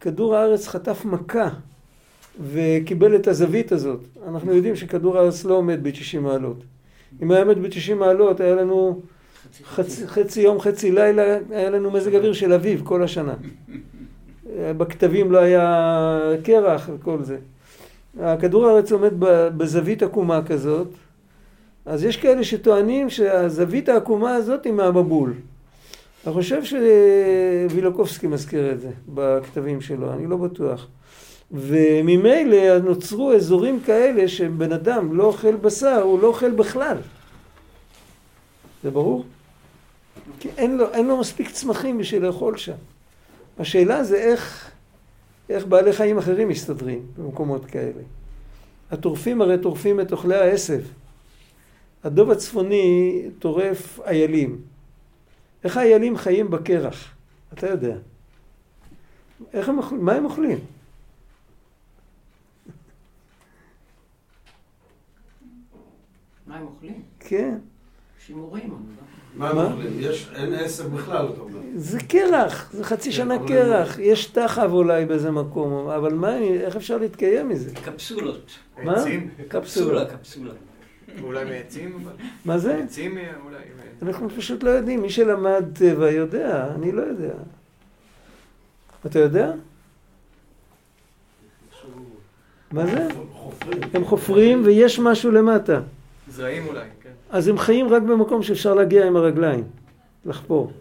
[0.00, 1.48] כדור הארץ חטף מכה
[2.40, 4.00] וקיבל את הזווית הזאת.
[4.28, 6.62] אנחנו יודעים שכדור הארץ לא עומד ב-90 מעלות.
[7.22, 9.00] אם היה עומד ב-90 מעלות, היה לנו
[9.64, 13.34] חצי, חצי יום, חצי לילה, היה לנו מזג אוויר של אביב כל השנה.
[14.56, 17.36] בכתבים לא היה קרח וכל זה.
[18.20, 19.12] הכדור הארץ עומד
[19.56, 20.88] בזווית עקומה כזאת,
[21.86, 25.34] אז יש כאלה שטוענים שהזווית העקומה הזאת היא מהמבול.
[26.26, 30.88] אני חושב שווילוקובסקי מזכיר את זה בכתבים שלו, אני לא בטוח.
[31.52, 36.96] וממילא נוצרו אזורים כאלה שבן אדם לא אוכל בשר, הוא לא אוכל בכלל.
[38.82, 39.24] זה ברור?
[40.40, 42.74] כי אין לו, אין לו מספיק צמחים בשביל לאכול שם.
[43.58, 44.70] השאלה זה איך,
[45.48, 48.02] איך בעלי חיים אחרים מסתדרים במקומות כאלה.
[48.90, 50.80] הטורפים הרי טורפים את אוכלי העשב.
[52.04, 54.58] הדוב הצפוני טורף איילים.
[55.64, 57.14] איך האיילים חיים בקרח?
[57.52, 57.96] אתה יודע.
[59.52, 59.78] איך הם?
[59.92, 60.58] מה הם אוכלים?
[66.54, 67.02] מה הם אוכלים?
[67.20, 67.58] כן.
[68.26, 68.76] שימורים.
[69.34, 69.92] מה הם אוכלים?
[69.98, 71.58] יש, אין עשב בכלל, אתה אומר.
[71.76, 73.98] זה קרח, זה חצי כן, שנה קרח.
[73.98, 77.74] יש תחב אולי באיזה מקום, אבל מה, איך אפשר להתקיים מזה?
[77.74, 78.50] קפסולות.
[78.84, 79.04] מה?
[79.48, 80.04] קפסולה.
[80.04, 80.52] קפסולה.
[81.22, 82.08] אולי מעצים?
[82.44, 82.74] מה זה?
[82.74, 82.84] אה,
[83.44, 83.58] אולי.
[84.02, 85.02] אנחנו פשוט לא יודעים.
[85.02, 87.32] מי שלמד טבע יודע, אני לא יודע.
[89.06, 89.52] אתה יודע?
[92.72, 93.08] מה זה?
[93.94, 95.80] הם חופרים ויש משהו למטה.
[96.34, 97.10] זרעים אולי, כן.
[97.30, 99.64] אז הם חיים רק במקום שאפשר להגיע עם הרגליים,
[100.24, 100.72] לחפור.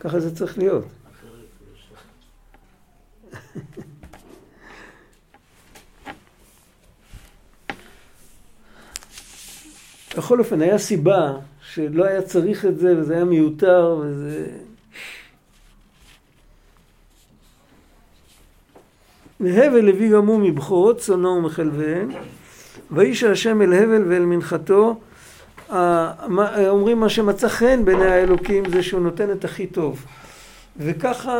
[0.00, 0.84] ככה זה צריך להיות.
[10.16, 14.46] בכל אופן, היה סיבה שלא היה צריך את זה, וזה היה מיותר, וזה...
[19.40, 22.08] והבל הביא גם הוא מבכורות צאנו ומחלביהן,
[22.92, 25.00] ואיש השם אל הבל ואל מנחתו,
[26.68, 30.04] אומרים מה שמצא חן בעיני האלוקים זה שהוא נותן את הכי טוב.
[30.76, 31.34] וככה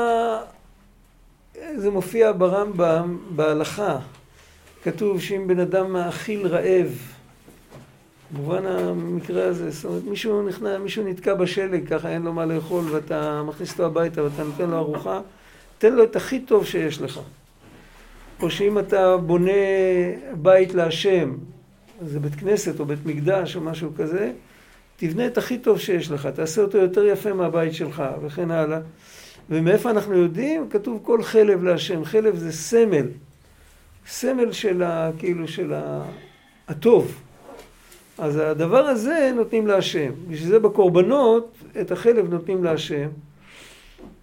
[1.77, 3.99] זה מופיע ברמב"ם בהלכה.
[4.83, 6.89] כתוב שאם בן אדם מאכיל רעב,
[8.33, 12.85] במובן המקרה הזה, זאת אומרת מישהו נכנע, מישהו נתקע בשלג, ככה אין לו מה לאכול
[12.91, 15.21] ואתה מכניס אותו הביתה ואתה נותן לו ארוחה,
[15.79, 17.21] תן לו את הכי טוב שיש לך.
[18.43, 19.53] או שאם אתה בונה
[20.33, 21.37] בית להשם,
[22.03, 24.33] זה בית כנסת או בית מקדש או משהו כזה,
[24.97, 28.79] תבנה את הכי טוב שיש לך, תעשה אותו יותר יפה מהבית שלך וכן הלאה.
[29.51, 30.69] ומאיפה אנחנו יודעים?
[30.71, 32.05] כתוב כל חלב להשם.
[32.05, 33.07] חלב זה סמל.
[34.07, 35.11] סמל של ה...
[35.19, 36.03] כאילו של ה...
[36.69, 37.23] הטוב.
[38.19, 40.11] אז הדבר הזה נותנים להשם.
[40.29, 43.09] בשביל זה בקורבנות את החלב נותנים להשם.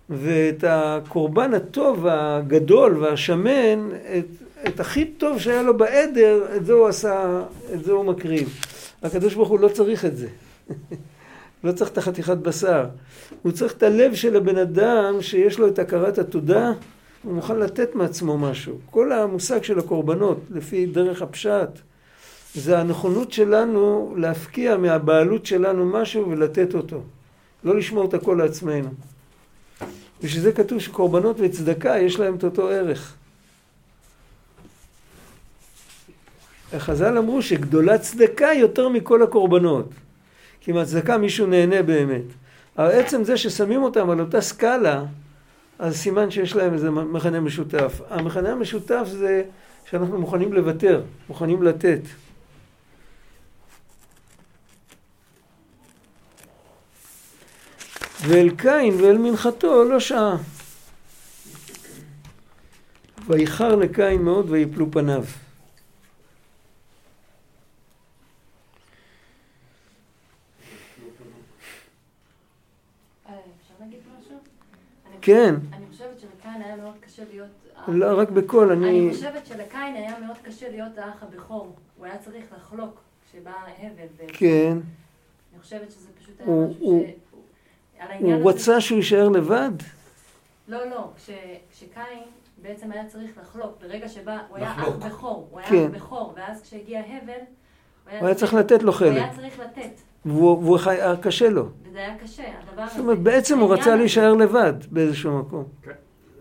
[0.10, 4.26] ואת הקורבן הטוב הגדול והשמן, את,
[4.68, 7.44] את הכי טוב שהיה לו בעדר, את זה הוא עשה,
[7.74, 8.60] את זה הוא מקריב.
[9.04, 10.28] הקדוש ברוך הוא לא צריך את זה.
[11.64, 12.86] לא צריך את החתיכת בשר.
[13.42, 16.72] הוא צריך את הלב של הבן אדם שיש לו את הכרת התודה,
[17.24, 18.78] הוא מוכן לתת מעצמו משהו.
[18.92, 21.70] כל המושג של הקורבנות, לפי דרך הפשט,
[22.56, 27.02] זה הנכונות שלנו להפקיע מהבעלות שלנו משהו ולתת אותו.
[27.64, 28.90] לא לשמור את הכל לעצמנו.
[30.24, 33.14] בשביל זה כתוב שקורבנות וצדקה יש להם את אותו ערך.
[36.74, 39.90] החז"ל אמרו שגדולה צדקה יותר מכל הקורבנות.
[40.62, 42.24] כי מהצדקה מישהו נהנה באמת.
[42.78, 45.04] אבל עצם זה ששמים אותם על אותה סקאלה,
[45.80, 48.02] אז סימן שיש להם איזה מכנה משותף.
[48.10, 49.44] המכנה המשותף זה
[49.90, 52.00] שאנחנו מוכנים לוותר, מוכנים לתת.
[58.22, 60.38] ואל קין ואל מנחתו לא שעה.
[63.28, 65.24] ואיחר לקין מאוד ויפלו פניו.
[73.30, 73.34] אה,
[75.22, 75.56] כן.
[75.74, 77.48] אני חושבת שלקין היה מאוד קשה להיות...
[77.88, 79.10] לא, רק בקול, אני אני...
[79.14, 81.76] חושבת שלקין היה מאוד קשה להיות האח הבכור.
[81.98, 83.00] הוא היה צריך לחלוק
[83.30, 84.28] כשבא הבל.
[84.28, 84.78] כן.
[85.54, 87.27] אני חושבת שזה פשוט היה משהו ש...
[88.20, 89.72] הוא הזה- רצה שהוא יישאר לבד?
[90.68, 91.30] לא, לא, כש-
[91.72, 92.24] כשקין
[92.62, 94.72] בעצם היה צריך לחלוק, ברגע שבא, הוא היה.
[94.72, 95.86] אח בכור, הוא היה כן.
[95.96, 97.34] אח בכור, ואז כשהגיע הבל,
[98.20, 101.70] הוא היה צריך לתת לו הוא חלק, היה צריך לתת, והוא היה קשה לו.
[101.84, 102.92] וזה היה קשה, הדבר הזה.
[102.92, 105.64] זאת אומרת, בעצם הוא רצה להישאר לבד באיזשהו מקום.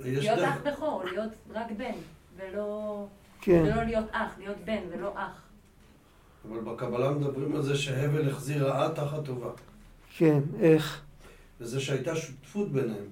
[0.04, 1.92] יש להיות אח בכור, להיות רק בן,
[2.36, 3.04] ולא
[3.40, 5.42] כן, ולא להיות אח, להיות בן ולא אח.
[6.50, 9.48] אבל בקבלה מדברים על זה שהבל החזיר רעה תחת טובה.
[10.16, 11.02] כן, איך?
[11.60, 13.04] וזה שהייתה שותפות ביניהם.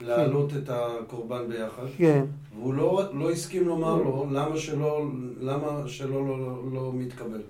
[0.00, 1.82] להעלות את הקורבן ביחד.
[1.96, 2.24] כן,
[2.56, 5.06] והוא לא, לא הסכים לומר לו למה שלא,
[5.40, 7.42] למה שלא לא, לא, לא מתקבל.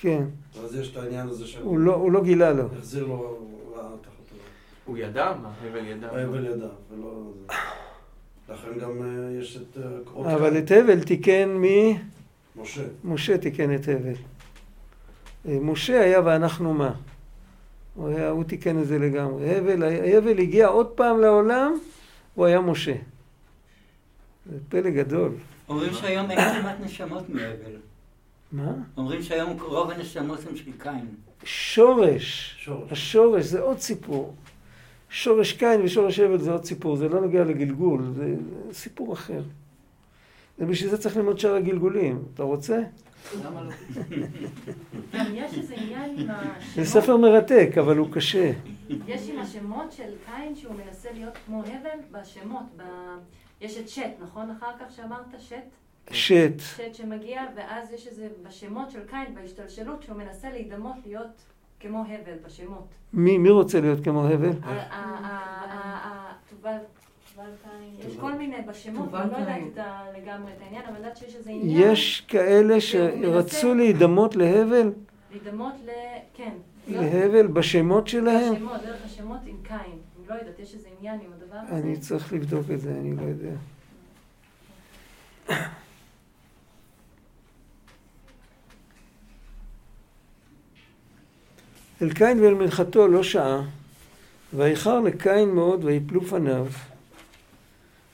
[0.00, 0.24] כן.
[0.60, 1.62] ואז יש את העניין הזה של...
[1.62, 2.64] הוא לא- הוא לא גילה לו.
[2.78, 3.38] החזיר לו
[3.74, 4.42] רעה תחת טובה.
[4.84, 5.52] הוא ידע מה?
[5.68, 6.08] הבל ידע.
[6.10, 7.22] ההבל ידע, ולא...
[8.48, 9.78] לכן גם אה, יש את...
[10.26, 10.58] אה, אבל.
[10.58, 11.98] את הבל תיקן מי?
[12.56, 12.82] משה.
[13.04, 14.12] משה תיקן את הבל.
[15.48, 16.94] אה, משה היה ואנחנו מה?
[17.98, 19.56] הוא, היה, הוא תיקן את זה לגמרי.
[19.56, 19.82] הבל,
[20.16, 21.78] הבל הגיע עוד פעם לעולם,
[22.34, 22.94] הוא היה משה.
[24.46, 25.32] זה פלא גדול.
[25.68, 27.76] אומרים שהיום אין כמעט נשמות מהבל.
[28.52, 28.72] מה?
[28.96, 31.06] אומרים שהיום רוב הנשמות הם של קין.
[31.44, 32.56] שורש.
[32.58, 32.92] שורש.
[32.92, 34.34] השורש זה עוד סיפור.
[35.10, 38.34] שורש קין ושורש הבל זה עוד סיפור, זה לא נוגע לגלגול, זה
[38.72, 39.42] סיפור אחר.
[40.58, 42.22] ובשביל זה צריך ללמוד שאר הגלגולים.
[42.34, 42.82] אתה רוצה?
[43.44, 43.70] למה לא?
[45.14, 46.28] גם יש איזה עניין עם
[46.74, 48.52] זה ספר מרתק, אבל הוא קשה.
[49.06, 52.82] יש עם השמות של קין שהוא מנסה להיות כמו הבל בשמות, ב...
[53.60, 55.56] יש את שט, נכון אחר כך שאמרת שט?
[56.10, 56.60] שט.
[56.76, 61.44] שט שמגיע, ואז יש איזה בשמות של קין, בהשתלשלות, שהוא מנסה להידמות להיות
[61.80, 62.86] כמו הבל בשמות.
[63.12, 64.50] מי, מי רוצה להיות כמו הבל?
[67.98, 68.16] יש.
[68.20, 71.92] כל מיני בשמות, אני לא יודעת לגמרי את העניין, אבל אני יודעת שיש איזה עניין.
[71.92, 74.92] יש כאלה שרצו להידמות להבל,
[75.30, 75.90] להידמות ל...
[76.34, 76.52] כן.
[76.88, 78.54] להיות להבל בשמות שלהם.
[78.54, 79.76] בשמות, דרך השמות עם קין.
[79.78, 81.76] אני לא יודעת, יש איזה עניין עם הדבר הזה.
[81.76, 83.56] אני צריך לבדוק את זה, אני לא יודע.
[92.02, 93.62] אל קין ואל מנחתו לא שעה,
[94.54, 96.66] ואיחר לקין מאוד ויפלו פניו.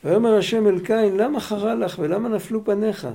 [0.04, 3.08] ויאמר השם אל קין, למה חרה לך ולמה נפלו פניך?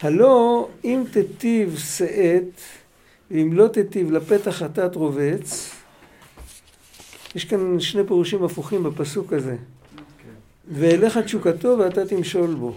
[0.00, 2.60] הלא אם תיטיב שאת,
[3.30, 5.70] ואם לא תיטיב לפתח חטאת רובץ,
[7.34, 9.56] יש כאן שני פירושים הפוכים בפסוק הזה.
[10.68, 12.74] ואליך תשוקתו ואתה תמשול בו.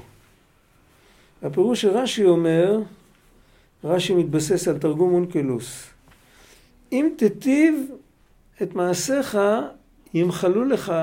[1.44, 2.80] הפירוש שרש"י אומר,
[3.84, 5.88] רש"י מתבסס על תרגום אונקלוס.
[6.92, 7.92] אם תיטיב
[8.62, 9.38] את מעשיך,
[10.14, 10.94] ימחלו לך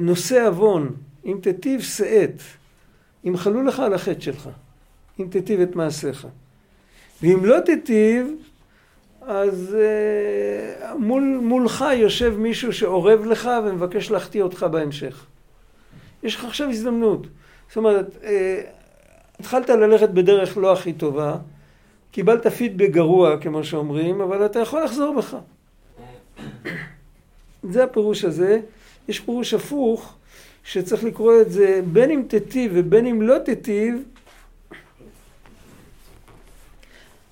[0.00, 0.94] נושא עוון.
[1.24, 2.42] אם תיטיב שאת,
[3.24, 4.48] ימחלו לך על החטא שלך.
[5.20, 6.26] אם תיטיב את מעשיך.
[7.22, 8.26] ואם לא תיטיב,
[9.22, 15.26] אז אה, מול, מולך יושב מישהו שאורב לך ומבקש להחטיא אותך בהמשך.
[16.22, 17.26] יש לך עכשיו הזדמנות.
[17.68, 18.60] זאת אומרת, אה,
[19.38, 21.36] התחלת ללכת בדרך לא הכי טובה,
[22.10, 25.36] קיבלת פידבק גרוע, כמו שאומרים, אבל אתה יכול לחזור בך.
[27.72, 28.60] זה הפירוש הזה.
[29.08, 30.14] יש פירוש הפוך,
[30.64, 33.94] שצריך לקרוא את זה בין אם תיטיב ובין אם לא תיטיב,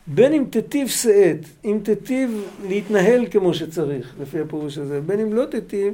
[0.07, 5.45] בין אם תיטיב שאת, אם תיטיב להתנהל כמו שצריך, לפי הפירוש הזה, בין אם לא
[5.45, 5.93] תיטיב,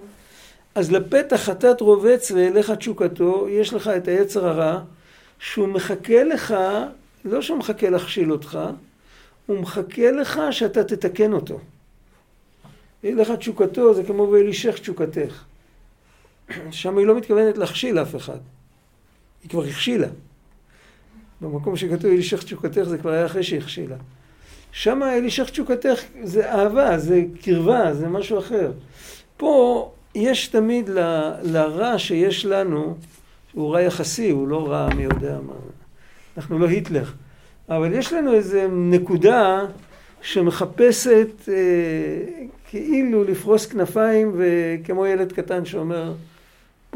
[0.75, 4.81] אז לפתח חטאת רובץ ואליך תשוקתו, יש לך את היצר הרע,
[5.39, 6.55] שהוא מחכה לך,
[7.25, 8.59] לא שהוא מחכה להכשיל אותך,
[9.47, 11.61] הוא מחכה לך שאתה תתקן אותו.
[13.05, 15.45] אליך תשוקתו זה כמו ואלישך תשוקתך.
[16.71, 18.39] שם היא לא מתכוונת להכשיל אף אחד.
[19.43, 20.09] היא כבר הכשילה.
[21.41, 23.97] במקום שכתוב אלישך תשוקתך זה כבר היה אחרי שהכשילה.
[24.73, 28.73] שם אלישך תשוקתך זה אהבה, זה קרבה, זה משהו אחר.
[29.37, 30.99] פה יש תמיד ל,
[31.43, 32.97] לרע שיש לנו,
[33.53, 35.53] הוא רע יחסי, הוא לא רע מי יודע מה.
[36.37, 37.05] אנחנו לא היטלר.
[37.69, 39.65] אבל יש לנו איזו נקודה
[40.23, 41.55] שמחפשת אה,
[42.71, 46.13] כאילו לפרוס כנפיים וכמו ילד קטן שאומר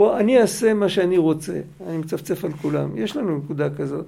[0.01, 2.97] פה אני אעשה מה שאני רוצה, אני מצפצף על כולם.
[2.97, 4.07] יש לנו נקודה כזאת.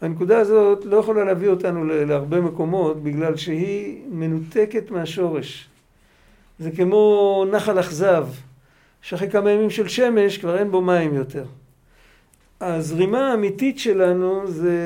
[0.00, 5.68] הנקודה הזאת לא יכולה להביא אותנו להרבה מקומות בגלל שהיא מנותקת מהשורש.
[6.58, 8.26] זה כמו נחל אכזב,
[9.02, 11.44] שאחרי כמה ימים של שמש כבר אין בו מים יותר.
[12.60, 14.76] הזרימה האמיתית שלנו זה,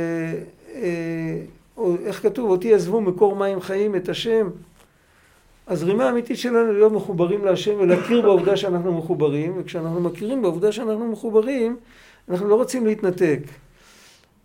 [0.75, 1.39] אה,
[2.05, 4.49] איך כתוב, אותי עזבו מקור מים חיים את השם.
[5.69, 11.77] הזרימה האמיתית שלנו להיות מחוברים להשם ולהכיר בעובדה שאנחנו מחוברים, וכשאנחנו מכירים בעובדה שאנחנו מחוברים,
[12.29, 13.41] אנחנו לא רוצים להתנתק.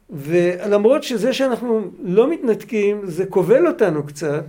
[0.09, 4.43] ולמרות שזה שאנחנו לא מתנתקים, זה כובל אותנו קצת,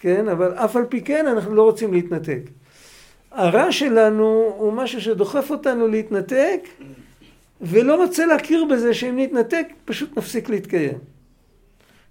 [0.00, 0.28] כן?
[0.28, 2.40] אבל אף על פי כן אנחנו לא רוצים להתנתק.
[3.30, 6.60] הרע שלנו הוא משהו שדוחף אותנו להתנתק,
[7.60, 10.98] ולא רוצה להכיר בזה שאם נתנתק, פשוט נפסיק להתקיים.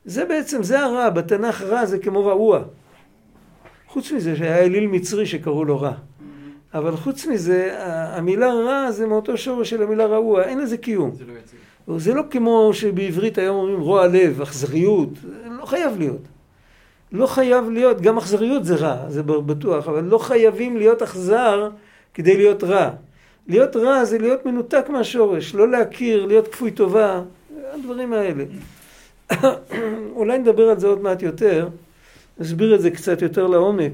[0.06, 2.64] זה בעצם, זה הרע, בתנ"ך רע זה כמו רעוע.
[3.90, 5.94] חוץ מזה שהיה אליל מצרי שקראו לו רע.
[6.74, 11.12] אבל חוץ מזה, המילה רע זה מאותו שורש של המילה רעוע, אין לזה קיום.
[11.16, 11.60] זה לא יציב.
[12.00, 15.10] זה לא כמו שבעברית היום אומרים רוע לב, אכזריות,
[15.60, 16.22] לא חייב להיות.
[17.12, 21.70] לא חייב להיות, גם אכזריות זה רע, זה בטוח, אבל לא חייבים להיות אכזר
[22.14, 22.90] כדי להיות רע.
[23.48, 27.22] להיות רע זה להיות מנותק מהשורש, לא להכיר, להיות כפוי טובה,
[27.74, 28.44] הדברים האלה.
[30.16, 31.68] אולי נדבר על זה עוד מעט יותר,
[32.40, 33.92] נסביר את זה קצת יותר לעומק.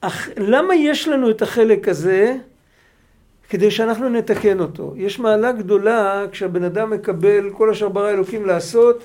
[0.00, 2.36] אך למה יש לנו את החלק הזה?
[3.48, 4.94] כדי שאנחנו נתקן אותו.
[4.96, 9.02] יש מעלה גדולה כשהבן אדם מקבל כל אשר ברא אלוקים לעשות,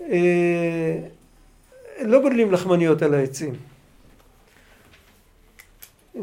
[0.00, 0.98] אה,
[2.02, 3.54] לא גודלים לחמניות על העצים.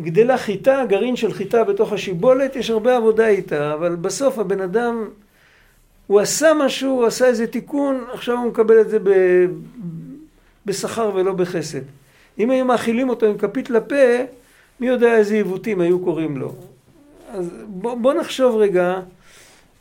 [0.01, 5.09] גדלה חיטה, גרעין של חיטה בתוך השיבולת, יש הרבה עבודה איתה, אבל בסוף הבן אדם,
[6.07, 9.09] הוא עשה משהו, הוא עשה איזה תיקון, עכשיו הוא מקבל את זה ב...
[10.65, 11.81] בשכר ולא בחסד.
[12.39, 13.95] אם היו מאכילים אותו עם כפית לפה,
[14.79, 16.55] מי יודע איזה עיוותים היו קוראים לו.
[17.29, 18.99] אז בוא, בוא נחשוב רגע,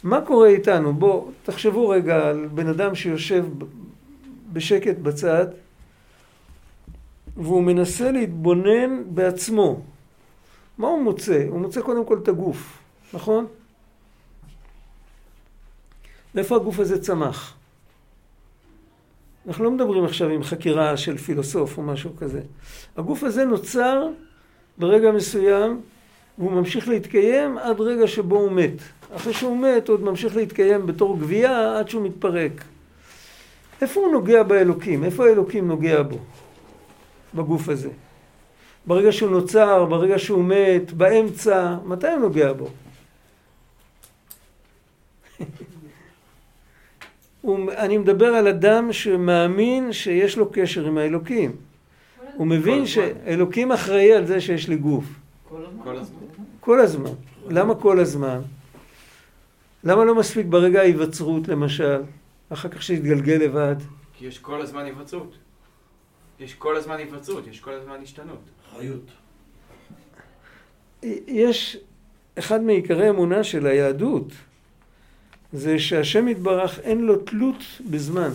[0.03, 0.95] מה קורה איתנו?
[0.95, 3.45] בוא, תחשבו רגע על בן אדם שיושב
[4.53, 5.47] בשקט בצד,
[7.37, 9.81] והוא מנסה להתבונן בעצמו.
[10.79, 11.45] מה הוא מוצא?
[11.49, 12.79] הוא מוצא קודם כל את הגוף,
[13.15, 13.47] נכון?
[16.35, 17.55] מאיפה הגוף הזה צמח?
[19.47, 22.41] אנחנו לא מדברים עכשיו עם חקירה של פילוסוף או משהו כזה.
[22.97, 24.09] הגוף הזה נוצר
[24.79, 25.81] ברגע מסוים
[26.39, 28.83] והוא ממשיך להתקיים עד רגע שבו הוא מת.
[29.17, 32.65] אחרי שהוא מת הוא עוד ממשיך להתקיים בתור גבייה עד שהוא מתפרק.
[33.81, 35.05] איפה הוא נוגע באלוקים?
[35.05, 36.19] איפה האלוקים נוגע בו?
[37.35, 37.91] בגוף הזה.
[38.87, 42.69] ברגע שהוא נוצר, ברגע שהוא מת, באמצע, מתי הוא נוגע בו?
[47.77, 51.57] אני מדבר על אדם שמאמין שיש לו קשר עם האלוקים.
[52.35, 55.05] הוא מבין שאלוקים אחראי על זה שיש לי גוף.
[55.83, 56.19] כל הזמן.
[56.61, 57.11] כל הזמן.
[57.49, 58.41] למה כל הזמן?
[59.85, 62.03] למה לא מספיק ברגע ההיווצרות למשל,
[62.49, 63.77] אחר כך שיתגלגל לבד?
[64.19, 65.35] כי יש כל הזמן היווצרות.
[66.41, 68.43] יש כל הזמן היווצרות, יש כל הזמן השתנות.
[68.77, 69.11] חיות.
[71.27, 71.79] יש
[72.39, 74.33] אחד מעיקרי אמונה של היהדות,
[75.53, 78.31] זה שהשם יתברך אין לו תלות בזמן.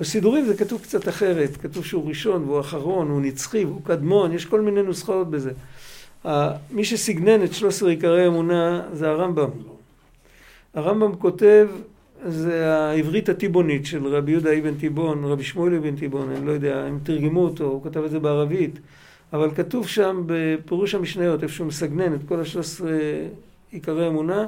[0.00, 4.44] בסידורים זה כתוב קצת אחרת, כתוב שהוא ראשון והוא אחרון, הוא נצחי והוא קדמון, יש
[4.44, 5.52] כל מיני נוסחאות בזה.
[6.70, 9.50] מי שסגנן את 13 עיקרי האמונה זה הרמב"ם.
[10.74, 11.68] הרמב"ם כותב,
[12.28, 16.84] זה העברית הטיבונית של רבי יהודה אבן טיבון, רבי שמואל אבן טיבון, אני לא יודע,
[16.84, 18.78] הם תרגמו אותו, הוא כתב את זה בערבית,
[19.32, 22.84] אבל כתוב שם בפירוש המשניות, איפה שהוא מסגנן את כל ה-13
[23.70, 24.46] עיקרי אמונה,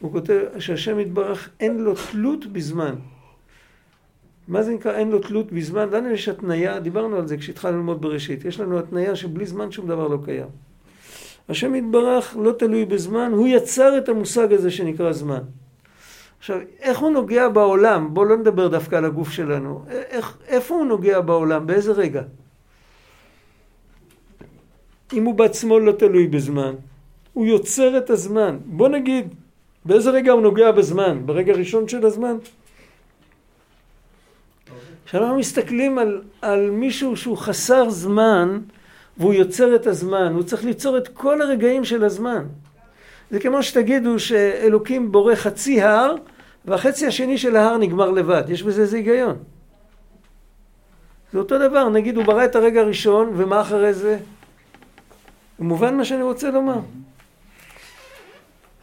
[0.00, 2.94] הוא כותב שהשם יתברך אין לו תלות בזמן.
[4.48, 5.88] מה זה נקרא אין לו תלות בזמן?
[5.90, 9.88] לנו יש התניה, דיברנו על זה כשהתחלנו ללמוד בראשית, יש לנו התניה שבלי זמן שום
[9.88, 10.48] דבר לא קיים.
[11.48, 15.40] השם יתברך לא תלוי בזמן, הוא יצר את המושג הזה שנקרא זמן.
[16.38, 18.14] עכשיו, איך הוא נוגע בעולם?
[18.14, 19.84] בואו לא נדבר דווקא על הגוף שלנו.
[19.88, 21.66] איך, איפה הוא נוגע בעולם?
[21.66, 22.22] באיזה רגע?
[25.12, 26.74] אם הוא בעצמו לא תלוי בזמן,
[27.32, 28.58] הוא יוצר את הזמן.
[28.66, 29.34] בוא נגיד,
[29.84, 31.26] באיזה רגע הוא נוגע בזמן?
[31.26, 32.36] ברגע הראשון של הזמן?
[35.06, 38.60] כשאנחנו מסתכלים על, על מישהו שהוא חסר זמן,
[39.16, 42.44] והוא יוצר את הזמן, הוא צריך ליצור את כל הרגעים של הזמן.
[43.30, 46.14] זה כמו שתגידו שאלוקים בורא חצי הר,
[46.64, 48.42] והחצי השני של ההר נגמר לבד.
[48.48, 49.36] יש בזה איזה היגיון.
[51.32, 54.18] זה אותו דבר, נגיד הוא ברא את הרגע הראשון, ומה אחרי זה?
[55.58, 56.78] מובן מה שאני רוצה לומר.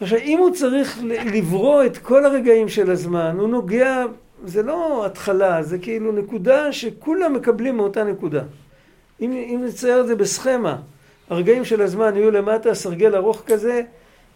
[0.01, 4.03] עכשיו, אם הוא צריך לברוא את כל הרגעים של הזמן, הוא נוגע,
[4.45, 8.43] זה לא התחלה, זה כאילו נקודה שכולם מקבלים מאותה נקודה.
[9.21, 10.77] אם, אם נצייר את זה בסכמה,
[11.29, 13.81] הרגעים של הזמן יהיו למטה, סרגל ארוך כזה,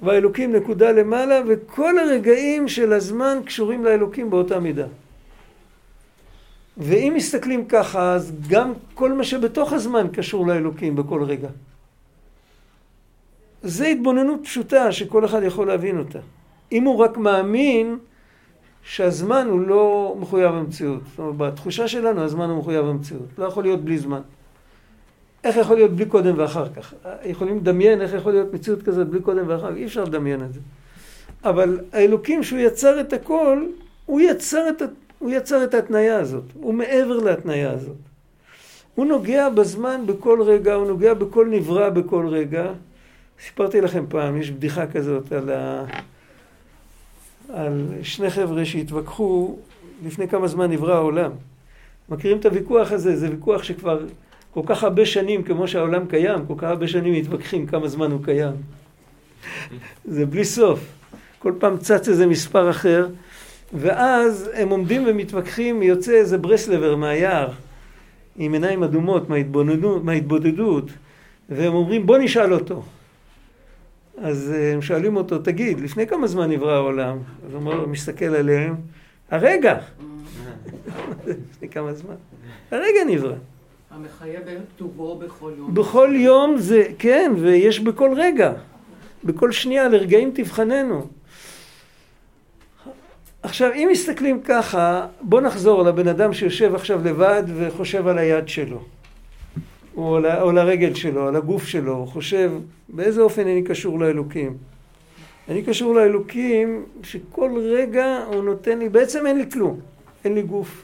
[0.02, 4.88] והאלוקים נקודה למעלה, וכל הרגעים של הזמן קשורים לאלוקים באותה מידה.
[6.78, 11.50] ואם מסתכלים ככה, אז גם כל מה שבתוך הזמן קשור לאלוקים בכל רגע.
[13.64, 16.20] זה התבוננות פשוטה שכל אחד יכול להבין אותה.
[16.72, 17.98] אם הוא רק מאמין
[18.84, 21.02] שהזמן הוא לא מחויב המציאות.
[21.10, 23.28] זאת אומרת, בתחושה שלנו הזמן הוא מחויב המציאות.
[23.38, 24.22] לא יכול להיות בלי זמן.
[25.44, 26.94] איך יכול להיות בלי קודם ואחר כך?
[27.24, 29.78] יכולים לדמיין איך יכול להיות מציאות כזאת בלי קודם ואחר כך?
[29.78, 30.60] אי אפשר לדמיין את זה.
[31.44, 33.66] אבל האלוקים שהוא יצר את הכל,
[34.06, 34.82] הוא יצר את,
[35.20, 36.44] הוא יצר את ההתניה הזאת.
[36.54, 37.96] הוא מעבר להתניה הזאת.
[38.96, 42.72] הוא נוגע בזמן בכל רגע, הוא נוגע בכל נברא בכל רגע.
[43.46, 45.86] סיפרתי לכם פעם, יש בדיחה כזאת על, ה...
[47.54, 49.58] על שני חבר'ה שהתווכחו
[50.06, 51.32] לפני כמה זמן נברא העולם.
[52.10, 53.16] מכירים את הוויכוח הזה?
[53.16, 54.00] זה ויכוח שכבר
[54.54, 58.24] כל כך הרבה שנים, כמו שהעולם קיים, כל כך הרבה שנים מתווכחים כמה זמן הוא
[58.24, 58.54] קיים.
[60.06, 60.80] זה בלי סוף.
[61.40, 63.08] כל פעם צץ איזה מספר אחר,
[63.74, 67.50] ואז הם עומדים ומתווכחים, יוצא איזה ברסלבר מהיער,
[68.38, 70.86] עם עיניים אדומות מההתבודדות, מההתבודדות,
[71.50, 72.84] והם אומרים בוא נשאל אותו.
[74.24, 77.18] אז אה, הם שואלים אותו, תגיד, לפני כמה זמן נברא העולם?
[77.46, 78.76] אז הוא אומר, מסתכל עליהם,
[79.32, 79.78] הרגע.
[81.28, 82.16] לפני כמה זמן?
[82.72, 83.36] הרגע נברא.
[83.92, 85.74] המחיה בכתובו בכל יום.
[85.74, 88.54] בכל יום זה, כן, ויש בכל רגע.
[89.24, 91.08] בכל שנייה, לרגעים תבחננו.
[93.44, 98.82] עכשיו, אם מסתכלים ככה, בואו נחזור לבן אדם שיושב עכשיו לבד וחושב על היד שלו.
[99.98, 102.52] או, על, או לרגל שלו, על הגוף שלו, הוא חושב
[102.90, 104.58] באיזה אופן אני קשור לאלוקים.
[105.50, 109.80] אני קשור לאלוקים שכל רגע הוא נותן לי, בעצם אין לי כלום,
[110.26, 110.84] אין לי גוף.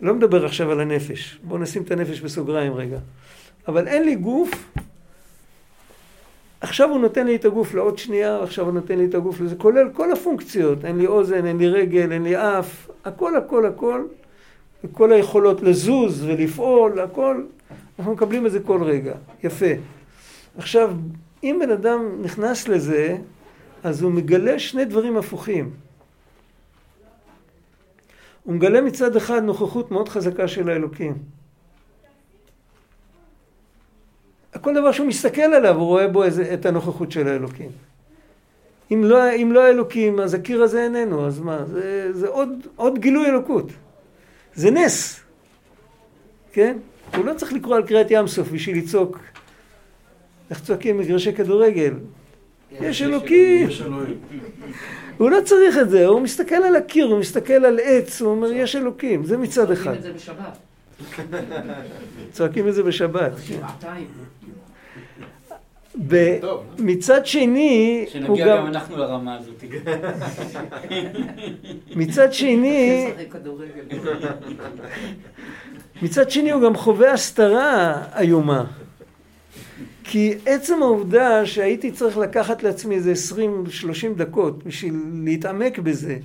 [0.00, 2.98] לא מדבר עכשיו על הנפש, בואו נשים את הנפש בסוגריים רגע.
[3.68, 4.50] אבל אין לי גוף,
[6.60, 9.56] עכשיו הוא נותן לי את הגוף לעוד שנייה, עכשיו הוא נותן לי את הגוף לזה,
[9.56, 14.02] כולל כל הפונקציות, אין לי אוזן, אין לי רגל, אין לי אף, הכל הכל הכל,
[14.84, 17.42] וכל היכולות לזוז ולפעול, הכל,
[17.98, 19.72] אנחנו מקבלים את זה כל רגע, יפה.
[20.58, 20.96] עכשיו,
[21.42, 23.16] אם בן אדם נכנס לזה,
[23.84, 25.70] אז הוא מגלה שני דברים הפוכים.
[28.44, 31.14] הוא מגלה מצד אחד נוכחות מאוד חזקה של האלוקים.
[34.60, 37.70] כל דבר שהוא מסתכל עליו, הוא רואה בו איזה, את הנוכחות של האלוקים.
[38.92, 41.64] אם לא, אם לא האלוקים, אז הקיר הזה איננו, אז מה?
[41.64, 43.66] זה, זה עוד, עוד גילוי אלוקות.
[44.54, 45.20] זה נס,
[46.52, 46.78] כן?
[47.16, 49.18] הוא לא צריך לקרוא על קריאת ים סוף בשביל לצעוק.
[50.50, 51.94] איך צועקים מגרשי כדורגל?
[52.80, 53.68] יש אלוקים.
[55.18, 58.52] הוא לא צריך את זה, הוא מסתכל על הקיר, הוא מסתכל על עץ, הוא אומר
[58.52, 59.94] יש אלוקים, זה מצד אחד.
[59.94, 60.58] צועקים את זה בשבת.
[62.32, 63.32] צועקים את זה בשבת.
[63.48, 63.60] כן.
[66.78, 69.64] מצד שני, הוא שנגיע גם, גם אנחנו לרמה הזאת.
[71.96, 73.06] מצד שני.
[76.02, 78.64] מצד שני הוא גם חווה הסתרה איומה.
[80.04, 83.38] כי עצם העובדה שהייתי צריך לקחת לעצמי איזה 20-30
[84.16, 84.94] דקות בשביל
[85.24, 86.18] להתעמק בזה,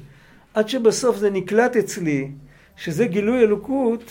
[0.53, 2.31] עד שבסוף זה נקלט אצלי,
[2.77, 4.03] שזה גילוי אלוקות,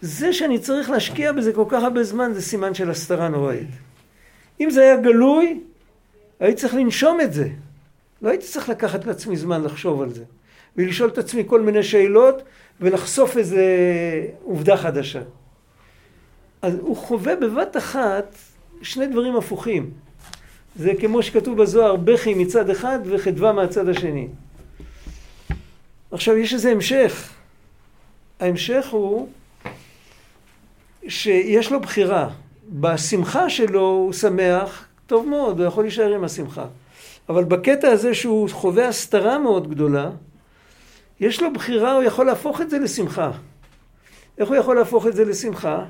[0.00, 3.68] זה שאני צריך להשקיע בזה כל כך הרבה זמן זה סימן של הסתרה נוראית.
[4.60, 5.60] אם זה היה גלוי,
[6.40, 7.48] הייתי צריך לנשום את זה.
[8.22, 10.24] לא הייתי צריך לקחת לעצמי זמן לחשוב על זה.
[10.76, 12.42] ולשאול את עצמי כל מיני שאלות
[12.80, 13.64] ולחשוף איזה
[14.42, 15.20] עובדה חדשה.
[16.62, 18.36] אז הוא חווה בבת אחת
[18.82, 19.90] שני דברים הפוכים.
[20.76, 24.28] זה כמו שכתוב בזוהר, בכי מצד אחד וחדווה מהצד השני.
[26.10, 27.32] עכשיו יש איזה המשך.
[28.40, 29.28] ההמשך הוא
[31.08, 32.30] שיש לו בחירה.
[32.72, 36.66] בשמחה שלו הוא שמח, טוב מאוד, הוא יכול להישאר עם השמחה.
[37.28, 40.10] אבל בקטע הזה שהוא חווה הסתרה מאוד גדולה,
[41.20, 43.30] יש לו בחירה, הוא יכול להפוך את זה לשמחה.
[44.38, 45.84] איך הוא יכול להפוך את זה לשמחה?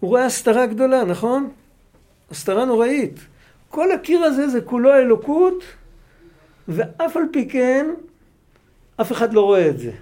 [0.00, 1.50] הוא רואה הסתרה גדולה, נכון?
[2.30, 3.20] הסתרה נוראית.
[3.68, 5.64] כל הקיר הזה זה כולו אלוקות,
[6.68, 7.86] ואף על פי כן,
[9.00, 9.92] אף אחד לא רואה את זה.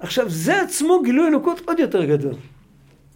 [0.00, 2.34] עכשיו, זה עצמו גילוי אלוקות עוד יותר גדול.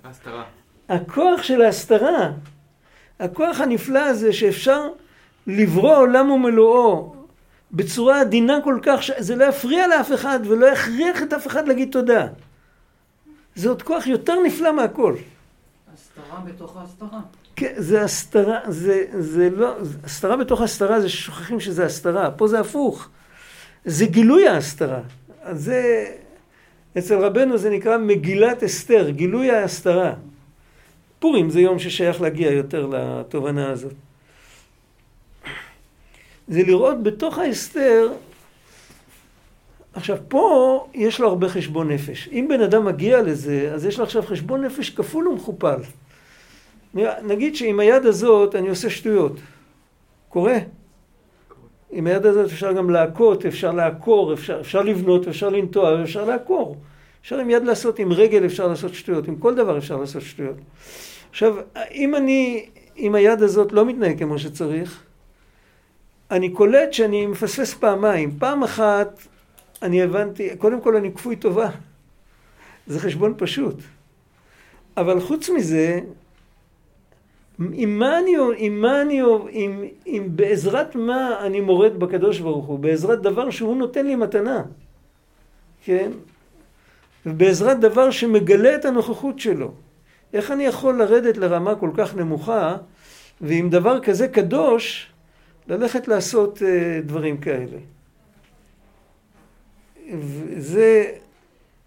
[0.05, 0.45] הסתרה.
[0.89, 2.33] הכוח של ההסתרה,
[3.21, 4.89] הכוח הנפלא הזה שאפשר
[5.49, 7.15] לברוא עולם ומלואו
[7.73, 11.93] בצורה עדינה כל כך, שזה לא יפריע לאף אחד ולא יכריח את אף אחד להגיד
[11.93, 12.27] תודה.
[13.55, 15.15] זה עוד כוח יותר נפלא מהכל.
[15.95, 17.21] הסתרה בתוך ההסתרה.
[17.57, 19.75] כן, זה הסתרה, זה, זה לא,
[20.05, 23.09] הסתרה בתוך הסתרה זה ששוכחים שזה הסתרה, פה זה הפוך.
[23.85, 25.01] זה גילוי ההסתרה.
[25.53, 26.07] זה,
[26.99, 30.15] אצל רבנו זה נקרא מגילת אסתר, גילוי ההסתרה.
[31.19, 33.95] פורים זה יום ששייך להגיע יותר לתובנה הזאת.
[36.49, 38.13] זה לראות בתוך ההסתר,
[39.93, 42.29] עכשיו פה יש לו הרבה חשבון נפש.
[42.33, 45.77] אם בן אדם מגיע לזה, אז יש לו עכשיו חשבון נפש כפול ומכופל.
[47.23, 49.33] נגיד שעם היד הזאת אני עושה שטויות.
[50.29, 50.59] קורה?
[51.91, 56.77] עם היד הזאת אפשר גם להכות, אפשר לעקור, אפשר, אפשר לבנות, אפשר לנטוע, ואפשר לעקור.
[57.23, 60.57] אפשר עם יד לעשות, עם רגל אפשר לעשות שטויות, עם כל דבר אפשר לעשות שטויות.
[61.31, 61.57] עכשיו,
[61.93, 65.03] אם אני עם היד הזאת לא מתנהג כמו שצריך,
[66.31, 68.39] אני קולט שאני מפספס פעמיים.
[68.39, 69.19] פעם אחת
[69.83, 71.71] אני הבנתי, קודם כל אני כפוי טובה.
[72.87, 73.77] זה חשבון פשוט.
[74.97, 76.01] אבל חוץ מזה,
[77.73, 82.79] עם מה אני, עם מה אני, עם, עם בעזרת מה אני מורד בקדוש ברוך הוא?
[82.79, 84.63] בעזרת דבר שהוא נותן לי מתנה,
[85.85, 86.11] כן?
[87.27, 89.73] ובעזרת דבר שמגלה את הנוכחות שלו.
[90.33, 92.77] איך אני יכול לרדת לרמה כל כך נמוכה,
[93.41, 95.13] ועם דבר כזה קדוש,
[95.69, 97.79] ללכת לעשות uh, דברים כאלה?
[100.57, 101.05] זה,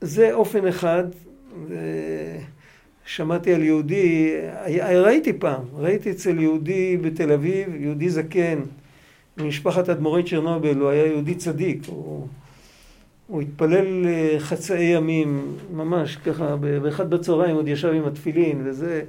[0.02, 1.04] זה אופן אחד.
[3.06, 4.34] שמעתי על יהודי,
[4.80, 8.60] ראיתי פעם, ראיתי אצל יהודי בתל אביב, יהודי זקן,
[9.38, 12.28] ממשפחת אדמו"רי צ'רנובל, הוא היה יהודי צדיק, הוא,
[13.28, 14.06] הוא התפלל
[14.40, 19.02] חצאי ימים, ממש ככה, באחד בצהריים עוד ישב עם התפילין וזה,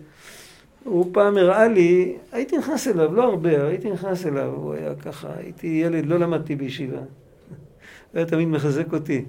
[0.85, 5.29] הוא פעם הראה לי, הייתי נכנס אליו, לא הרבה, הייתי נכנס אליו, הוא היה ככה,
[5.37, 7.05] הייתי ילד, לא למדתי בישיבה, הוא
[8.15, 9.25] היה תמיד מחזק אותי.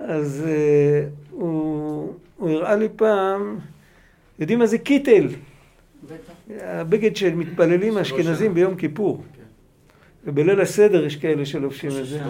[0.00, 3.58] אז uh, הוא, הוא הראה לי פעם,
[4.38, 5.28] יודעים מה זה קיטל?
[6.60, 9.22] הבגד של מתפללים האשכנזים ביום כיפור.
[9.36, 9.42] כן.
[10.24, 12.22] ובליל הסדר יש כאלה שלובשים את זה.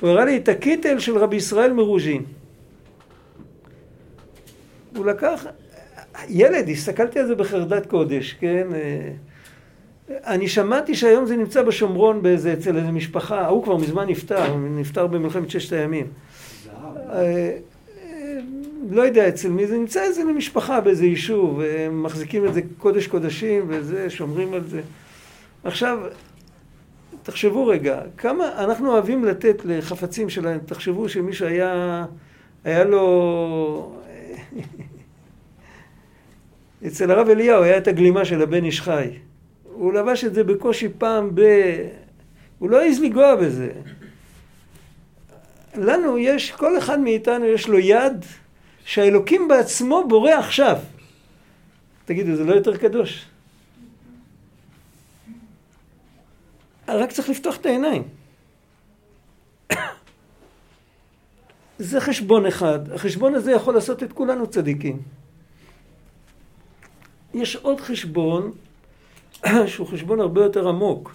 [0.00, 2.22] הוא הראה לי את הקיטל של רבי ישראל מרוז'ין.
[4.96, 5.46] הוא לקח,
[6.28, 8.66] ילד, הסתכלתי על זה בחרדת קודש, כן?
[8.74, 9.10] אה,
[10.26, 14.58] אני שמעתי שהיום זה נמצא בשומרון באיזה, אצל איזה משפחה, ההוא כבר מזמן נפטר, הוא
[14.58, 16.06] נפטר במלחמת ששת הימים.
[17.12, 17.58] אה,
[18.90, 23.06] לא יודע אצל מי זה נמצא, איזה משפחה באיזה יישוב, הם מחזיקים את זה קודש
[23.06, 24.80] קודשים וזה, שומרים על זה.
[25.64, 25.98] עכשיו,
[27.22, 32.04] תחשבו רגע, כמה אנחנו אוהבים לתת לחפצים שלהם, תחשבו שמישהו היה,
[32.64, 33.92] היה לו...
[36.86, 39.08] אצל הרב אליהו היה את הגלימה של הבן איש חי.
[39.62, 41.40] הוא לבש את זה בקושי פעם ב...
[42.58, 43.72] הוא לא העז לנגוע בזה.
[45.74, 48.24] לנו יש, כל אחד מאיתנו יש לו יד
[48.84, 50.78] שהאלוקים בעצמו בורא עכשיו.
[52.04, 53.26] תגידו, זה לא יותר קדוש?
[56.88, 58.02] רק צריך לפתוח את העיניים.
[61.78, 62.92] זה חשבון אחד.
[62.92, 65.02] החשבון הזה יכול לעשות את כולנו צדיקים.
[67.36, 68.52] יש עוד חשבון
[69.66, 71.12] שהוא חשבון הרבה יותר עמוק.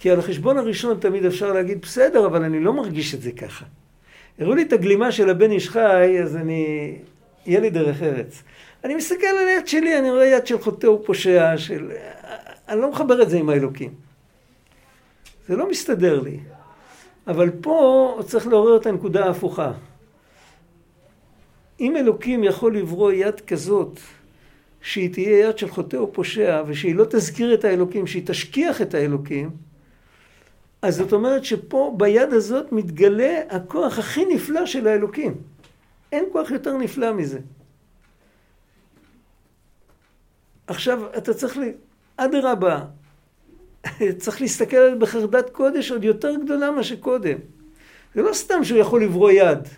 [0.00, 3.64] כי על החשבון הראשון תמיד אפשר להגיד, בסדר, אבל אני לא מרגיש את זה ככה.
[4.38, 6.94] הראו לי את הגלימה של הבן איש חי, אז אני...
[7.46, 8.42] יהיה לי דרך ארץ.
[8.84, 11.92] אני מסתכל על היד שלי, אני רואה יד של חוטא ופושע, של...
[12.68, 13.94] אני לא מחבר את זה עם האלוקים.
[15.48, 16.38] זה לא מסתדר לי.
[17.26, 19.72] אבל פה צריך לעורר את הנקודה ההפוכה.
[21.80, 24.00] אם אלוקים יכול לברוא יד כזאת,
[24.88, 29.50] שהיא תהיה יד של חוטא ופושע, ושהיא לא תזכיר את האלוקים, שהיא תשכיח את האלוקים,
[30.82, 35.34] אז זאת אומרת שפה ביד הזאת מתגלה הכוח הכי נפלא של האלוקים.
[36.12, 37.38] אין כוח יותר נפלא מזה.
[40.66, 41.62] עכשיו, אתה צריך, ל...
[42.16, 42.84] אדרבה,
[44.22, 47.38] צריך להסתכל על בחרדת קודש עוד יותר גדולה ממה שקודם.
[48.14, 49.68] זה לא סתם שהוא יכול לברוא יד.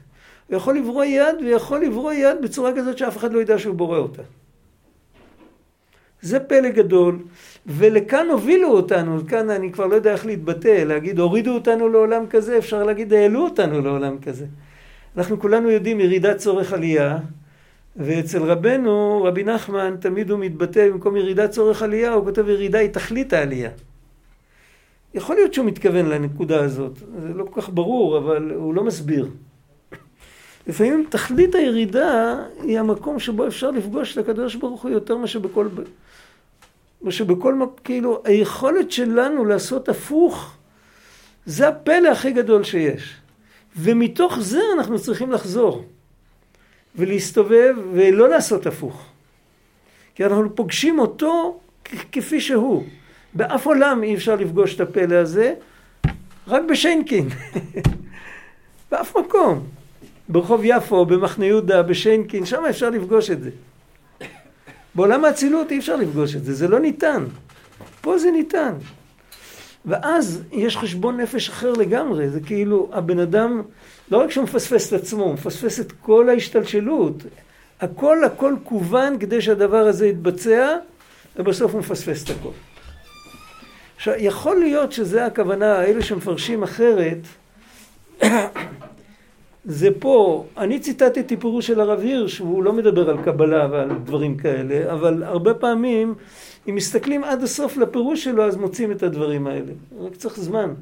[0.47, 3.99] הוא יכול לברוא יד ויכול לברוא יד בצורה כזאת שאף אחד לא ידע שהוא בורא
[3.99, 4.23] אותה.
[6.23, 7.19] זה פלא גדול,
[7.67, 12.59] ולכאן הובילו אותנו, כאן אני כבר לא יודע איך להתבטא, להגיד הורידו אותנו לעולם כזה,
[12.59, 14.47] אפשר להגיד העלו אותנו לעולם כזה.
[15.17, 17.19] אנחנו כולנו יודעים ירידת צורך עלייה,
[17.97, 22.91] ואצל רבנו, רבי נחמן, תמיד הוא מתבטא במקום ירידת צורך עלייה, הוא כותב ירידה היא
[22.91, 23.71] תכלית העלייה.
[25.15, 29.29] יכול להיות שהוא מתכוון לנקודה הזאת, זה לא כל כך ברור, אבל הוא לא מסביר.
[30.67, 35.69] לפעמים תכלית הירידה היא המקום שבו אפשר לפגוש את הקדוש ברוך הוא יותר מאשר בכל...
[37.03, 40.57] מאשר בכל מקום, כאילו, היכולת שלנו לעשות הפוך,
[41.47, 43.17] זה הפלא הכי גדול שיש.
[43.77, 45.85] ומתוך זה אנחנו צריכים לחזור.
[46.97, 49.07] ולהסתובב ולא לעשות הפוך.
[50.15, 51.61] כי אנחנו פוגשים אותו
[52.13, 52.85] כפי שהוא.
[53.35, 55.55] באף עולם אי אפשר לפגוש את הפלא הזה,
[56.49, 57.29] רק בשיינקין.
[58.91, 59.67] באף מקום.
[60.29, 63.51] ברחוב יפו, במחנה יהודה, בשיינקין, שם אפשר לפגוש את זה.
[64.95, 67.25] בעולם האצילות אי אפשר לפגוש את זה, זה לא ניתן.
[68.01, 68.75] פה זה ניתן.
[69.85, 73.63] ואז יש חשבון נפש אחר לגמרי, זה כאילו הבן אדם,
[74.11, 77.23] לא רק שהוא מפספס את עצמו, הוא מפספס את כל ההשתלשלות.
[77.81, 80.77] הכל הכל כוון כדי שהדבר הזה יתבצע,
[81.37, 82.51] ובסוף הוא מפספס את הכל.
[83.97, 87.19] עכשיו, יכול להיות שזה הכוונה, אלה שמפרשים אחרת,
[89.65, 94.37] זה פה, אני ציטטתי פירוש של הרב הירש, הוא לא מדבר על קבלה ועל דברים
[94.37, 96.15] כאלה, אבל הרבה פעמים
[96.69, 99.73] אם מסתכלים עד הסוף לפירוש שלו, אז מוצאים את הדברים האלה.
[100.01, 100.75] רק צריך זמן.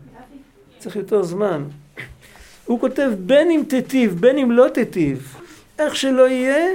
[0.79, 1.65] צריך יותר זמן.
[2.65, 5.37] הוא כותב בין אם תיטיב, בין אם לא תיטיב,
[5.79, 6.67] איך שלא יהיה,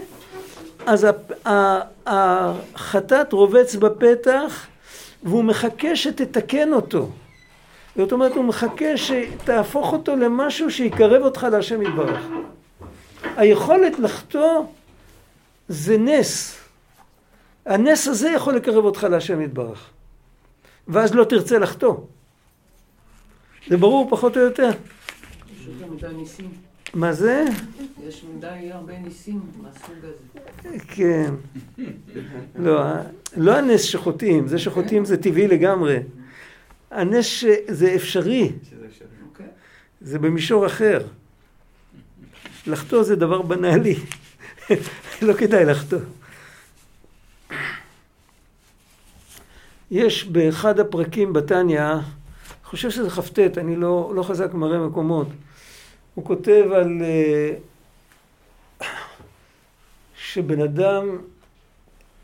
[0.85, 1.07] אז
[2.05, 4.67] החטאת רובץ בפתח
[5.23, 7.09] והוא מחכה שתתקן אותו.
[7.95, 12.27] זאת אומרת, הוא מחכה שתהפוך אותו למשהו שיקרב אותך להשם יתברך.
[13.35, 14.65] היכולת לחטוא
[15.67, 16.57] זה נס.
[17.65, 19.89] הנס הזה יכול לקרב אותך להשם יתברך.
[20.87, 21.95] ואז לא תרצה לחטוא.
[23.67, 24.69] זה ברור פחות או יותר.
[26.93, 27.43] מה זה?
[28.07, 30.77] יש מדי הרבה ניסים מהסוג הזה.
[30.87, 31.33] כן.
[32.55, 32.81] לא,
[33.37, 35.99] לא הנס שחוטאים, זה שחוטאים זה טבעי לגמרי.
[36.93, 39.07] הנס שזה אפשרי, שזה אפשרי.
[39.29, 39.45] אוקיי?
[40.01, 41.07] זה במישור אחר.
[42.67, 43.95] לחטוא זה דבר בנאלי,
[45.21, 45.99] לא כדאי לחטוא.
[49.91, 52.01] יש באחד הפרקים בתניא, אני
[52.63, 55.27] חושב שזה כ"ט, אני לא, לא חזק מראה מקומות,
[56.15, 57.55] הוא כותב על אה,
[60.15, 61.17] שבן אדם,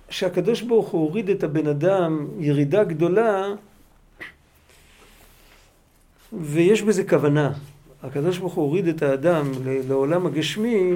[0.09, 3.47] שהקדוש ברוך הוא הוריד את הבן אדם ירידה גדולה
[6.33, 7.51] ויש בזה כוונה.
[8.03, 9.51] הקדוש ברוך הוא הוריד את האדם
[9.87, 10.93] לעולם הגשמי,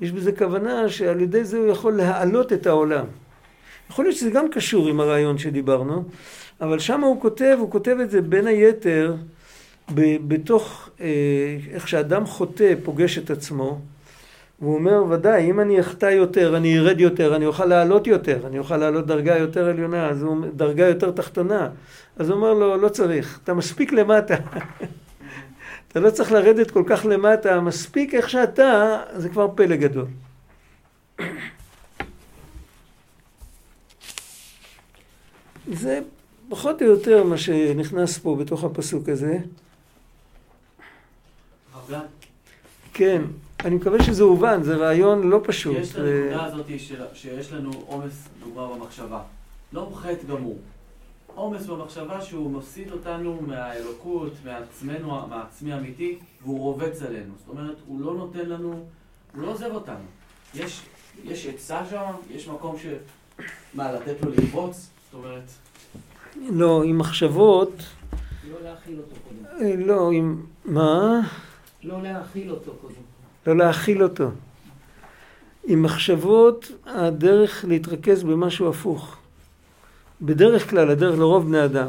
[0.00, 3.04] יש בזה כוונה שעל ידי זה הוא יכול להעלות את העולם.
[3.90, 6.04] יכול להיות שזה גם קשור עם הרעיון שדיברנו,
[6.60, 9.14] אבל שם הוא כותב, הוא כותב את זה בין היתר
[10.28, 11.06] בתוך אה,
[11.70, 13.80] איך שאדם חוטא פוגש את עצמו,
[14.60, 18.58] והוא אומר ודאי אם אני אחטא יותר אני ארד יותר אני אוכל לעלות יותר אני
[18.58, 20.08] אוכל לעלות דרגה יותר עליונה.
[20.08, 21.68] אז הוא, דרגה יותר תחתונה.
[22.16, 24.34] אז הוא אומר לו לא צריך אתה מספיק למטה.
[25.88, 30.06] אתה לא צריך לרדת כל כך למטה מספיק איך שאתה זה כבר פלא גדול.
[35.72, 36.00] זה
[36.48, 39.38] פחות או יותר מה שנכנס פה בתוך הפסוק הזה.
[42.92, 43.22] כן
[43.64, 46.66] אני מקווה שזה הובן זה רעיון לא פשוט יש את זה- הנקודה הזאת
[47.14, 49.22] שיש לנו עומס דובר במחשבה.
[49.72, 50.58] לא חטא גמור.
[51.34, 57.34] עומס במחשבה שהוא מסיט אותנו מהאלוקות, מעצמנו, מעצמי האמיתי, והוא רובץ עלינו.
[57.38, 58.84] זאת אומרת, הוא לא נותן לנו,
[59.34, 60.04] הוא לא עוזב אותנו.
[60.54, 60.82] יש,
[61.24, 62.86] יש עצה שם, יש מקום ש...
[63.74, 64.90] מה, לתת לו לרבוץ?
[65.10, 65.42] זאת אומרת,
[66.52, 67.72] לא, עם מחשבות,
[68.50, 69.64] לא להאכיל אותו קודם.
[69.66, 70.42] אה, לא, עם...
[70.64, 71.20] מה?
[71.82, 72.94] לא להאכיל אותו קודם.
[73.46, 74.30] לא להאכיל אותו.
[75.64, 79.16] עם מחשבות, הדרך להתרכז במשהו הפוך.
[80.22, 81.88] בדרך כלל, הדרך לרוב בני אדם.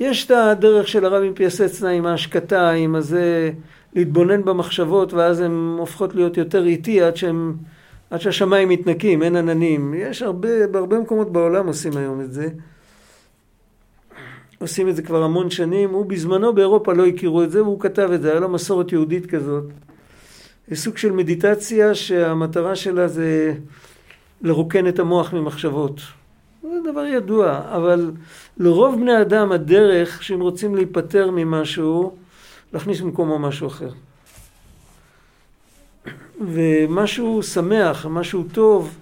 [0.00, 3.50] יש את הדרך של הרבי פייסצנה עם ההשקטה, עם הזה,
[3.94, 7.54] להתבונן במחשבות, ואז הן הופכות להיות יותר איטי עד שהם...
[8.10, 9.94] עד שהשמיים מתנקים, אין עננים.
[9.96, 12.48] יש הרבה, בהרבה מקומות בעולם עושים היום את זה.
[14.58, 15.90] עושים את זה כבר המון שנים.
[15.90, 19.26] הוא בזמנו באירופה לא הכירו את זה, והוא כתב את זה, היה לו מסורת יהודית
[19.26, 19.64] כזאת.
[20.74, 23.54] סוג של מדיטציה שהמטרה שלה זה
[24.42, 26.00] לרוקן את המוח ממחשבות.
[26.62, 28.12] זה דבר ידוע, אבל
[28.56, 32.16] לרוב בני אדם הדרך שהם רוצים להיפטר ממשהו,
[32.72, 33.90] להכניס במקומו משהו אחר.
[36.40, 38.98] ומשהו שמח, משהו טוב,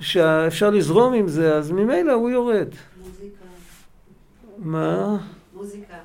[0.00, 2.68] שאפשר לזרום עם זה, אז ממילא הוא יורד.
[3.02, 3.44] מוזיקה.
[4.58, 5.16] מה?
[5.54, 5.96] מוזיקה.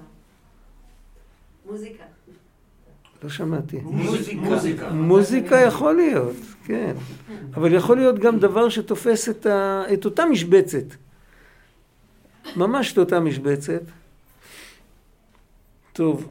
[1.65, 2.03] מוזיקה.
[3.23, 3.79] לא שמעתי.
[3.79, 4.89] מוזיקה.
[4.89, 6.95] מוזיקה יכול להיות, כן.
[7.53, 9.83] אבל יכול להיות גם דבר שתופס את, ה...
[9.93, 10.85] את אותה משבצת.
[12.55, 13.81] ממש את אותה משבצת.
[15.93, 16.29] טוב,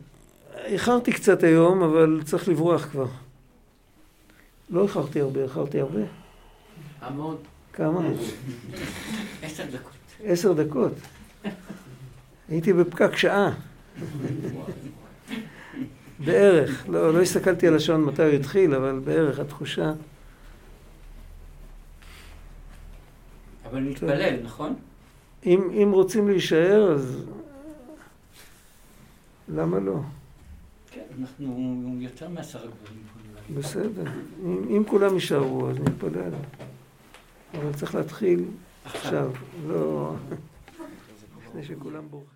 [0.54, 3.06] איחרתי קצת היום, אבל צריך לברוח כבר.
[4.70, 6.00] לא איחרתי הרבה, איחרתי הרבה.
[7.00, 7.36] המון.
[7.72, 8.00] כמה?
[9.42, 9.92] עשר דקות.
[10.24, 10.92] עשר דקות.
[12.48, 13.50] הייתי בפקק שעה.
[16.24, 16.84] בערך.
[16.88, 19.92] לא, לא הסתכלתי על השעון מתי הוא התחיל, אבל בערך התחושה.
[23.70, 24.74] אבל נתפלל, נכון?
[25.46, 27.24] אם, אם רוצים להישאר, אז
[29.48, 30.00] למה לא?
[30.90, 33.54] כן, אנחנו יותר מעשרה גברים פה נראה לי.
[33.54, 34.10] בסדר.
[34.42, 36.32] אם, אם כולם יישארו, אז נתפלל.
[37.54, 38.44] אבל צריך להתחיל
[38.84, 39.30] עכשיו,
[39.68, 40.12] לא...
[41.46, 42.35] לפני שכולם בורחים.